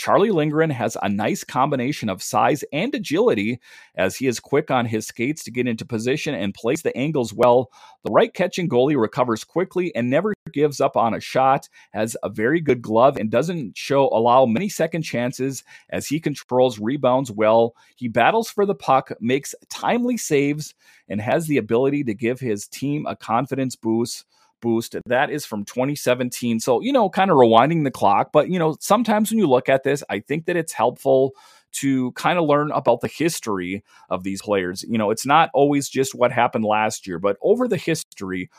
Charlie 0.00 0.30
Lindgren 0.30 0.70
has 0.70 0.96
a 1.02 1.10
nice 1.10 1.44
combination 1.44 2.08
of 2.08 2.22
size 2.22 2.64
and 2.72 2.94
agility 2.94 3.60
as 3.96 4.16
he 4.16 4.28
is 4.28 4.40
quick 4.40 4.70
on 4.70 4.86
his 4.86 5.06
skates 5.06 5.44
to 5.44 5.50
get 5.50 5.68
into 5.68 5.84
position 5.84 6.34
and 6.34 6.54
plays 6.54 6.80
the 6.80 6.96
angles 6.96 7.34
well. 7.34 7.70
The 8.02 8.10
right 8.10 8.32
catching 8.32 8.66
goalie 8.66 8.98
recovers 8.98 9.44
quickly 9.44 9.94
and 9.94 10.08
never 10.08 10.32
gives 10.54 10.80
up 10.80 10.96
on 10.96 11.12
a 11.12 11.20
shot, 11.20 11.68
has 11.90 12.16
a 12.22 12.30
very 12.30 12.62
good 12.62 12.80
glove, 12.80 13.18
and 13.18 13.30
doesn't 13.30 13.76
show 13.76 14.08
allow 14.08 14.46
many 14.46 14.70
second 14.70 15.02
chances 15.02 15.64
as 15.90 16.06
he 16.06 16.18
controls 16.18 16.78
rebounds 16.78 17.30
well. 17.30 17.74
He 17.96 18.08
battles 18.08 18.48
for 18.48 18.64
the 18.64 18.74
puck, 18.74 19.12
makes 19.20 19.54
timely 19.68 20.16
saves, 20.16 20.74
and 21.10 21.20
has 21.20 21.46
the 21.46 21.58
ability 21.58 22.04
to 22.04 22.14
give 22.14 22.40
his 22.40 22.66
team 22.66 23.04
a 23.04 23.14
confidence 23.14 23.76
boost 23.76 24.24
boost. 24.60 24.96
That 25.06 25.30
is 25.30 25.44
from 25.46 25.64
2017. 25.64 26.60
So, 26.60 26.80
you 26.80 26.92
know, 26.92 27.08
kind 27.08 27.30
of 27.30 27.36
rewinding 27.36 27.84
the 27.84 27.90
clock. 27.90 28.30
But, 28.32 28.50
you 28.50 28.58
know, 28.58 28.76
sometimes 28.80 29.30
when 29.30 29.38
you 29.38 29.46
look 29.46 29.68
at 29.68 29.82
this, 29.82 30.02
I 30.08 30.20
think 30.20 30.46
that 30.46 30.56
it's 30.56 30.72
helpful 30.72 31.32
to 31.72 32.12
kind 32.12 32.38
of 32.38 32.46
learn 32.46 32.70
about 32.72 33.00
the 33.00 33.08
history 33.08 33.84
of 34.08 34.24
these 34.24 34.42
players. 34.42 34.84
You 34.88 34.98
know, 34.98 35.10
it's 35.10 35.26
not 35.26 35.50
always 35.54 35.88
just 35.88 36.14
what 36.14 36.32
happened 36.32 36.64
last 36.64 37.06
year, 37.06 37.18
but 37.18 37.36
over 37.42 37.68
the 37.68 37.76
history, 37.76 38.50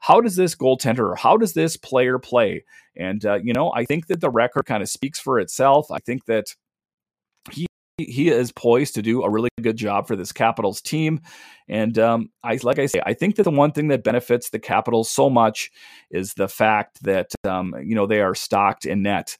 how 0.00 0.20
does 0.20 0.36
this 0.36 0.54
goaltender, 0.54 1.16
how 1.16 1.36
does 1.36 1.52
this 1.52 1.76
player 1.76 2.18
play? 2.18 2.64
And, 2.96 3.24
uh, 3.24 3.38
you 3.42 3.52
know, 3.52 3.72
I 3.74 3.84
think 3.84 4.06
that 4.06 4.20
the 4.20 4.30
record 4.30 4.66
kind 4.66 4.82
of 4.82 4.88
speaks 4.88 5.18
for 5.18 5.38
itself. 5.38 5.90
I 5.90 5.98
think 5.98 6.24
that 6.26 6.54
he 8.04 8.28
is 8.28 8.52
poised 8.52 8.94
to 8.94 9.02
do 9.02 9.22
a 9.22 9.30
really 9.30 9.48
good 9.60 9.76
job 9.76 10.06
for 10.06 10.16
this 10.16 10.32
Capitals 10.32 10.80
team. 10.80 11.20
And 11.68 11.96
um, 12.00 12.30
I, 12.42 12.58
like 12.64 12.80
I 12.80 12.86
say, 12.86 13.00
I 13.06 13.14
think 13.14 13.36
that 13.36 13.44
the 13.44 13.50
one 13.52 13.70
thing 13.70 13.88
that 13.88 14.02
benefits 14.02 14.50
the 14.50 14.58
Capitals 14.58 15.08
so 15.08 15.30
much 15.30 15.70
is 16.10 16.34
the 16.34 16.48
fact 16.48 17.02
that 17.04 17.30
um, 17.44 17.74
you 17.84 17.94
know 17.94 18.06
they 18.06 18.20
are 18.20 18.34
stocked 18.34 18.86
in 18.86 19.02
net. 19.02 19.38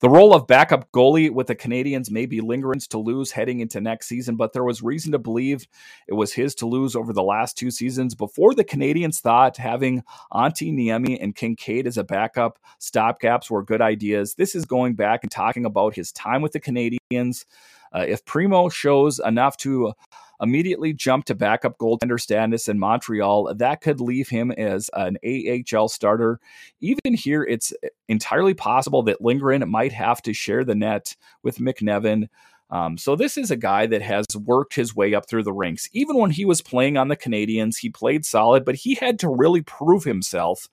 The 0.00 0.08
role 0.08 0.34
of 0.34 0.48
backup 0.48 0.90
goalie 0.90 1.30
with 1.30 1.46
the 1.46 1.54
Canadiens 1.54 2.10
may 2.10 2.26
be 2.26 2.40
lingering 2.40 2.80
to 2.80 2.98
lose 2.98 3.30
heading 3.30 3.60
into 3.60 3.80
next 3.80 4.08
season, 4.08 4.34
but 4.34 4.52
there 4.52 4.64
was 4.64 4.82
reason 4.82 5.12
to 5.12 5.18
believe 5.18 5.68
it 6.08 6.14
was 6.14 6.32
his 6.32 6.54
to 6.56 6.66
lose 6.66 6.96
over 6.96 7.12
the 7.12 7.22
last 7.22 7.56
two 7.56 7.70
seasons. 7.70 8.16
Before 8.16 8.54
the 8.54 8.64
Canadiens 8.64 9.20
thought 9.20 9.56
having 9.56 10.02
Antti 10.32 10.72
Niemi 10.72 11.16
and 11.20 11.34
Kinkaid 11.34 11.86
as 11.86 11.96
a 11.96 12.04
backup 12.04 12.58
stopgaps 12.80 13.50
were 13.50 13.62
good 13.62 13.80
ideas. 13.80 14.34
This 14.34 14.56
is 14.56 14.64
going 14.64 14.94
back 14.94 15.20
and 15.22 15.30
talking 15.30 15.64
about 15.64 15.94
his 15.94 16.10
time 16.10 16.42
with 16.42 16.52
the 16.52 16.60
Canadiens. 16.60 17.44
Uh, 17.94 18.04
if 18.06 18.24
Primeau 18.24 18.68
shows 18.68 19.18
enough 19.18 19.56
to 19.58 19.92
immediately 20.40 20.92
jump 20.92 21.24
to 21.26 21.34
backup 21.34 21.78
goaltender 21.78 22.20
status 22.20 22.68
in 22.68 22.78
Montreal, 22.78 23.54
that 23.56 23.80
could 23.80 24.00
leave 24.00 24.28
him 24.28 24.52
as 24.52 24.88
an 24.94 25.18
AHL 25.24 25.88
starter. 25.88 26.40
Even 26.80 27.14
here, 27.14 27.42
it's 27.42 27.72
entirely 28.08 28.54
possible 28.54 29.02
that 29.04 29.20
Lindgren 29.20 29.68
might 29.68 29.92
have 29.92 30.22
to 30.22 30.32
share 30.32 30.64
the 30.64 30.74
net 30.74 31.16
with 31.42 31.58
McNiven. 31.58 32.28
Um, 32.70 32.98
so 32.98 33.16
this 33.16 33.36
is 33.38 33.50
a 33.50 33.56
guy 33.56 33.86
that 33.86 34.02
has 34.02 34.26
worked 34.36 34.74
his 34.74 34.94
way 34.94 35.14
up 35.14 35.28
through 35.28 35.44
the 35.44 35.52
ranks. 35.52 35.88
Even 35.92 36.16
when 36.16 36.30
he 36.30 36.44
was 36.44 36.60
playing 36.60 36.96
on 36.96 37.08
the 37.08 37.16
Canadiens, 37.16 37.78
he 37.78 37.88
played 37.88 38.24
solid, 38.24 38.64
but 38.64 38.74
he 38.74 38.94
had 38.94 39.18
to 39.20 39.28
really 39.28 39.62
prove 39.62 40.04
himself. 40.04 40.68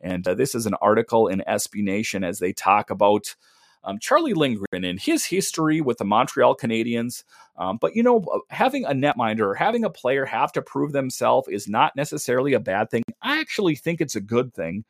And 0.00 0.26
uh, 0.26 0.34
this 0.34 0.54
is 0.54 0.66
an 0.66 0.74
article 0.80 1.28
in 1.28 1.42
SB 1.48 1.82
Nation 1.82 2.24
as 2.24 2.38
they 2.38 2.52
talk 2.52 2.90
about 2.90 3.34
um, 3.84 3.98
Charlie 3.98 4.34
Lindgren 4.34 4.84
and 4.84 5.00
his 5.00 5.24
history 5.24 5.80
with 5.80 5.98
the 5.98 6.04
Montreal 6.04 6.56
Canadiens. 6.56 7.24
Um, 7.56 7.78
but 7.80 7.94
you 7.96 8.02
know, 8.02 8.20
uh, 8.32 8.38
having 8.50 8.84
a 8.84 8.90
netminder 8.90 9.40
or 9.40 9.54
having 9.54 9.84
a 9.84 9.90
player 9.90 10.24
have 10.24 10.52
to 10.52 10.62
prove 10.62 10.92
themselves 10.92 11.48
is 11.48 11.68
not 11.68 11.96
necessarily 11.96 12.52
a 12.52 12.60
bad 12.60 12.90
thing. 12.90 13.02
I 13.22 13.40
actually 13.40 13.76
think 13.76 14.00
it's 14.00 14.16
a 14.16 14.20
good 14.20 14.54
thing. 14.54 14.84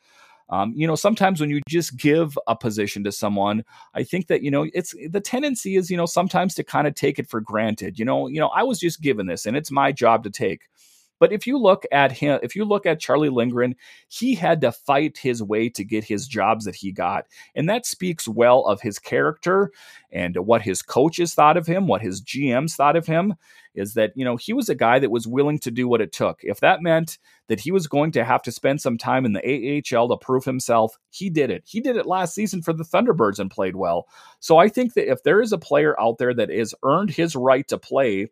Um, 0.50 0.74
you 0.76 0.86
know, 0.86 0.96
sometimes 0.96 1.40
when 1.40 1.48
you 1.48 1.62
just 1.66 1.96
give 1.96 2.38
a 2.46 2.54
position 2.54 3.04
to 3.04 3.12
someone, 3.12 3.64
I 3.94 4.02
think 4.02 4.26
that 4.26 4.42
you 4.42 4.50
know 4.50 4.66
it's 4.74 4.94
the 5.08 5.20
tendency 5.20 5.76
is 5.76 5.90
you 5.90 5.96
know 5.96 6.06
sometimes 6.06 6.54
to 6.56 6.64
kind 6.64 6.86
of 6.86 6.94
take 6.94 7.18
it 7.18 7.28
for 7.28 7.40
granted. 7.40 7.98
You 7.98 8.04
know, 8.04 8.28
you 8.28 8.38
know, 8.38 8.48
I 8.48 8.62
was 8.62 8.78
just 8.78 9.00
given 9.00 9.26
this, 9.26 9.46
and 9.46 9.56
it's 9.56 9.70
my 9.70 9.92
job 9.92 10.24
to 10.24 10.30
take. 10.30 10.62
But 11.22 11.32
if 11.32 11.46
you 11.46 11.56
look 11.56 11.86
at 11.92 12.10
him, 12.10 12.40
if 12.42 12.56
you 12.56 12.64
look 12.64 12.84
at 12.84 12.98
Charlie 12.98 13.28
Lindgren, 13.28 13.76
he 14.08 14.34
had 14.34 14.60
to 14.62 14.72
fight 14.72 15.16
his 15.16 15.40
way 15.40 15.68
to 15.68 15.84
get 15.84 16.02
his 16.02 16.26
jobs 16.26 16.64
that 16.64 16.74
he 16.74 16.90
got. 16.90 17.28
And 17.54 17.68
that 17.68 17.86
speaks 17.86 18.26
well 18.26 18.64
of 18.64 18.80
his 18.80 18.98
character 18.98 19.70
and 20.10 20.36
what 20.38 20.62
his 20.62 20.82
coaches 20.82 21.32
thought 21.32 21.56
of 21.56 21.64
him, 21.64 21.86
what 21.86 22.02
his 22.02 22.20
GMs 22.20 22.74
thought 22.74 22.96
of 22.96 23.06
him. 23.06 23.34
Is 23.76 23.94
that, 23.94 24.10
you 24.16 24.24
know, 24.24 24.36
he 24.36 24.52
was 24.52 24.68
a 24.68 24.74
guy 24.74 24.98
that 24.98 25.12
was 25.12 25.28
willing 25.28 25.60
to 25.60 25.70
do 25.70 25.86
what 25.86 26.00
it 26.00 26.12
took. 26.12 26.40
If 26.42 26.58
that 26.58 26.82
meant 26.82 27.18
that 27.46 27.60
he 27.60 27.70
was 27.70 27.86
going 27.86 28.10
to 28.12 28.24
have 28.24 28.42
to 28.42 28.52
spend 28.52 28.80
some 28.80 28.98
time 28.98 29.24
in 29.24 29.32
the 29.32 29.94
AHL 29.96 30.08
to 30.08 30.16
prove 30.16 30.44
himself, 30.44 30.98
he 31.10 31.30
did 31.30 31.50
it. 31.50 31.62
He 31.66 31.80
did 31.80 31.96
it 31.96 32.04
last 32.04 32.34
season 32.34 32.62
for 32.62 32.72
the 32.72 32.84
Thunderbirds 32.84 33.38
and 33.38 33.48
played 33.48 33.76
well. 33.76 34.08
So 34.40 34.58
I 34.58 34.68
think 34.68 34.94
that 34.94 35.08
if 35.08 35.22
there 35.22 35.40
is 35.40 35.52
a 35.52 35.58
player 35.58 35.98
out 36.00 36.18
there 36.18 36.34
that 36.34 36.50
has 36.50 36.74
earned 36.82 37.10
his 37.10 37.36
right 37.36 37.66
to 37.68 37.78
play 37.78 38.28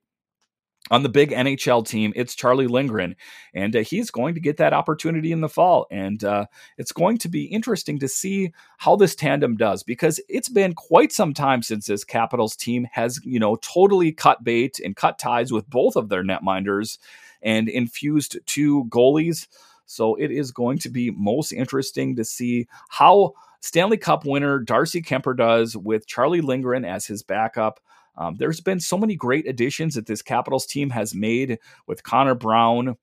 on 0.90 1.02
the 1.02 1.08
big 1.08 1.30
NHL 1.30 1.86
team, 1.86 2.12
it's 2.16 2.34
Charlie 2.34 2.66
Lindgren, 2.66 3.14
and 3.54 3.76
uh, 3.76 3.80
he's 3.80 4.10
going 4.10 4.34
to 4.34 4.40
get 4.40 4.56
that 4.56 4.72
opportunity 4.72 5.30
in 5.30 5.40
the 5.40 5.48
fall. 5.48 5.86
And 5.90 6.22
uh, 6.24 6.46
it's 6.78 6.92
going 6.92 7.18
to 7.18 7.28
be 7.28 7.44
interesting 7.44 7.98
to 8.00 8.08
see 8.08 8.52
how 8.78 8.96
this 8.96 9.14
tandem 9.14 9.56
does 9.56 9.82
because 9.82 10.20
it's 10.28 10.48
been 10.48 10.74
quite 10.74 11.12
some 11.12 11.32
time 11.32 11.62
since 11.62 11.86
this 11.86 12.04
Capitals 12.04 12.56
team 12.56 12.88
has, 12.92 13.20
you 13.24 13.38
know, 13.38 13.56
totally 13.56 14.10
cut 14.10 14.42
bait 14.42 14.80
and 14.80 14.96
cut 14.96 15.18
ties 15.18 15.52
with 15.52 15.70
both 15.70 15.94
of 15.96 16.08
their 16.08 16.24
netminders 16.24 16.98
and 17.42 17.68
infused 17.68 18.38
two 18.46 18.84
goalies. 18.88 19.46
So 19.86 20.14
it 20.16 20.30
is 20.30 20.50
going 20.50 20.78
to 20.78 20.88
be 20.88 21.10
most 21.10 21.52
interesting 21.52 22.16
to 22.16 22.24
see 22.24 22.68
how 22.88 23.34
Stanley 23.60 23.96
Cup 23.96 24.24
winner 24.24 24.58
Darcy 24.58 25.02
Kuemper 25.02 25.36
does 25.36 25.76
with 25.76 26.06
Charlie 26.06 26.40
Lindgren 26.40 26.84
as 26.84 27.06
his 27.06 27.22
backup. 27.22 27.80
Um, 28.20 28.36
there's 28.38 28.60
been 28.60 28.80
so 28.80 28.98
many 28.98 29.16
great 29.16 29.48
additions 29.48 29.94
that 29.94 30.06
this 30.06 30.22
Capitals 30.22 30.66
team 30.66 30.90
has 30.90 31.14
made 31.14 31.58
with 31.86 32.02
Connor 32.02 32.34
Brown 32.34 32.96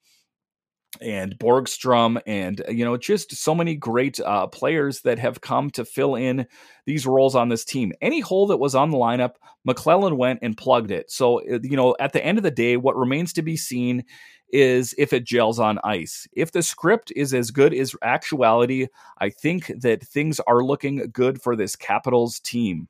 and 1.02 1.38
Borgstrom, 1.38 2.22
and 2.26 2.62
you 2.70 2.86
know, 2.86 2.98
just 2.98 3.36
so 3.36 3.54
many 3.54 3.76
great 3.76 4.20
uh, 4.20 4.48
players 4.48 5.02
that 5.02 5.20
have 5.20 5.42
come 5.42 5.70
to 5.72 5.84
fill 5.84 6.16
in 6.16 6.46
these 6.86 7.06
roles 7.06 7.36
on 7.36 7.50
this 7.50 7.66
team. 7.66 7.92
Any 8.00 8.20
hole 8.20 8.48
that 8.48 8.58
was 8.58 8.76
on 8.76 8.92
the 8.92 8.98
lineup, 8.98 9.34
MacLellan 9.66 10.18
went 10.18 10.40
and 10.44 10.56
plugged 10.56 10.92
it. 10.92 11.12
So, 11.12 11.40
uh, 11.52 11.60
you 11.64 11.76
know, 11.76 11.96
at 12.00 12.14
the 12.14 12.24
end 12.24 12.38
of 12.38 12.44
the 12.44 12.52
day, 12.52 12.78
what 12.78 12.96
remains 12.96 13.34
to 13.34 13.42
be 13.42 13.58
seen 13.58 14.06
is 14.54 14.96
if 14.98 15.14
it 15.14 15.26
gels 15.26 15.60
on 15.60 15.80
ice. 15.84 16.28
If 16.34 16.52
the 16.52 16.64
script 16.64 17.12
is 17.16 17.34
as 17.34 17.52
good 17.52 17.74
as 17.74 17.96
actuality, 18.02 18.88
I 19.18 19.30
think 19.30 19.72
that 19.82 20.04
things 20.04 20.40
are 20.42 20.64
looking 20.64 21.10
good 21.12 21.42
for 21.42 21.56
this 21.56 21.76
Capitals 21.76 22.40
team. 22.40 22.88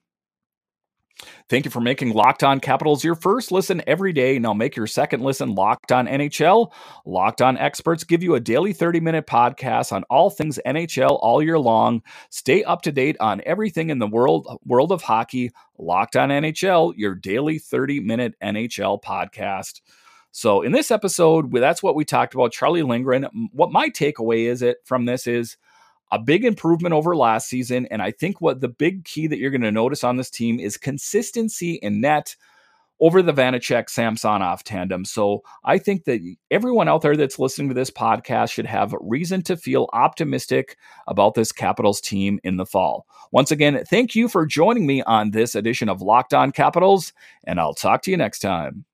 Thank 1.50 1.66
you 1.66 1.72
for 1.72 1.82
making 1.82 2.14
Locked 2.14 2.44
On 2.44 2.60
Capitals 2.60 3.04
your 3.04 3.16
first 3.16 3.52
listen 3.52 3.82
every 3.88 4.14
day. 4.14 4.38
Now 4.38 4.54
make 4.54 4.76
your 4.76 4.88
second 4.88 5.22
listen 5.22 5.56
Locked 5.56 5.92
On 5.92 6.08
NHL. 6.08 6.72
Locked 7.06 7.42
On 7.42 7.58
Experts 7.58 8.04
give 8.04 8.22
you 8.22 8.36
a 8.36 8.40
daily 8.40 8.74
30 8.74 9.00
minute 9.00 9.26
podcast 9.26 9.92
on 9.92 10.04
all 10.10 10.30
things 10.30 10.60
NHL 10.66 11.18
all 11.22 11.42
year 11.42 11.58
long. 11.58 12.02
Stay 12.30 12.64
up 12.64 12.82
to 12.84 12.92
date 12.92 13.18
on 13.20 13.42
everything 13.46 13.90
in 13.90 14.00
the 14.00 14.08
world, 14.08 14.60
world 14.66 14.92
of 14.92 15.02
hockey. 15.02 15.52
Locked 15.80 16.16
On 16.16 16.30
NHL, 16.30 16.94
your 16.98 17.16
daily 17.16 17.60
30 17.60 18.00
minute 18.02 18.36
NHL 18.44 19.02
podcast. 19.02 19.82
So 20.32 20.62
in 20.62 20.72
this 20.72 20.92
episode, 20.92 21.52
that's 21.52 21.82
what 21.82 21.96
we 21.96 22.06
talked 22.06 22.36
about. 22.36 22.52
Charlie 22.52 22.84
Lindgren. 22.84 23.50
What 23.54 23.72
my 23.72 23.90
takeaway 23.90 24.46
is 24.46 24.62
it 24.62 24.78
from 24.86 25.06
this 25.06 25.26
is 25.26 25.58
a 26.12 26.20
big 26.20 26.46
improvement 26.46 26.94
over 26.94 27.16
last 27.16 27.48
season. 27.48 27.86
And 27.88 28.02
I 28.02 28.12
think 28.12 28.42
what 28.42 28.62
the 28.62 28.70
big 28.70 29.06
key 29.06 29.28
that 29.28 29.38
you're 29.38 29.52
going 29.52 29.62
to 29.62 29.72
notice 29.72 30.04
on 30.04 30.18
this 30.18 30.30
team 30.30 30.60
is 30.60 30.78
consistency 30.78 31.76
in 31.76 32.02
net 32.02 32.36
over 33.00 33.22
the 33.22 33.34
Vanecek 33.34 33.90
Samsonov 33.90 34.64
tandem. 34.64 35.06
So 35.06 35.44
I 35.64 35.78
think 35.78 36.06
that 36.06 36.22
everyone 36.50 36.88
out 36.88 37.02
there 37.02 37.16
that's 37.16 37.38
listening 37.38 37.68
to 37.70 37.76
this 37.76 37.92
podcast 37.92 38.52
should 38.52 38.66
have 38.66 38.96
reason 39.00 39.44
to 39.44 39.58
feel 39.58 39.88
optimistic 39.94 40.78
about 41.08 41.36
this 41.36 41.52
Capitals 41.52 42.02
team 42.02 42.40
in 42.44 42.58
the 42.58 42.66
fall. 42.66 43.06
Once 43.32 43.52
again, 43.52 43.84
thank 43.90 44.16
you 44.16 44.28
for 44.28 44.46
joining 44.46 44.88
me 44.88 45.04
on 45.04 45.32
this 45.32 45.54
edition 45.54 45.90
of 45.90 46.02
Locked 46.02 46.34
On 46.34 46.52
Capitals, 46.52 47.14
and 47.44 47.60
I'll 47.60 47.76
talk 47.76 48.02
to 48.04 48.12
you 48.12 48.18
next 48.18 48.40
time. 48.40 48.86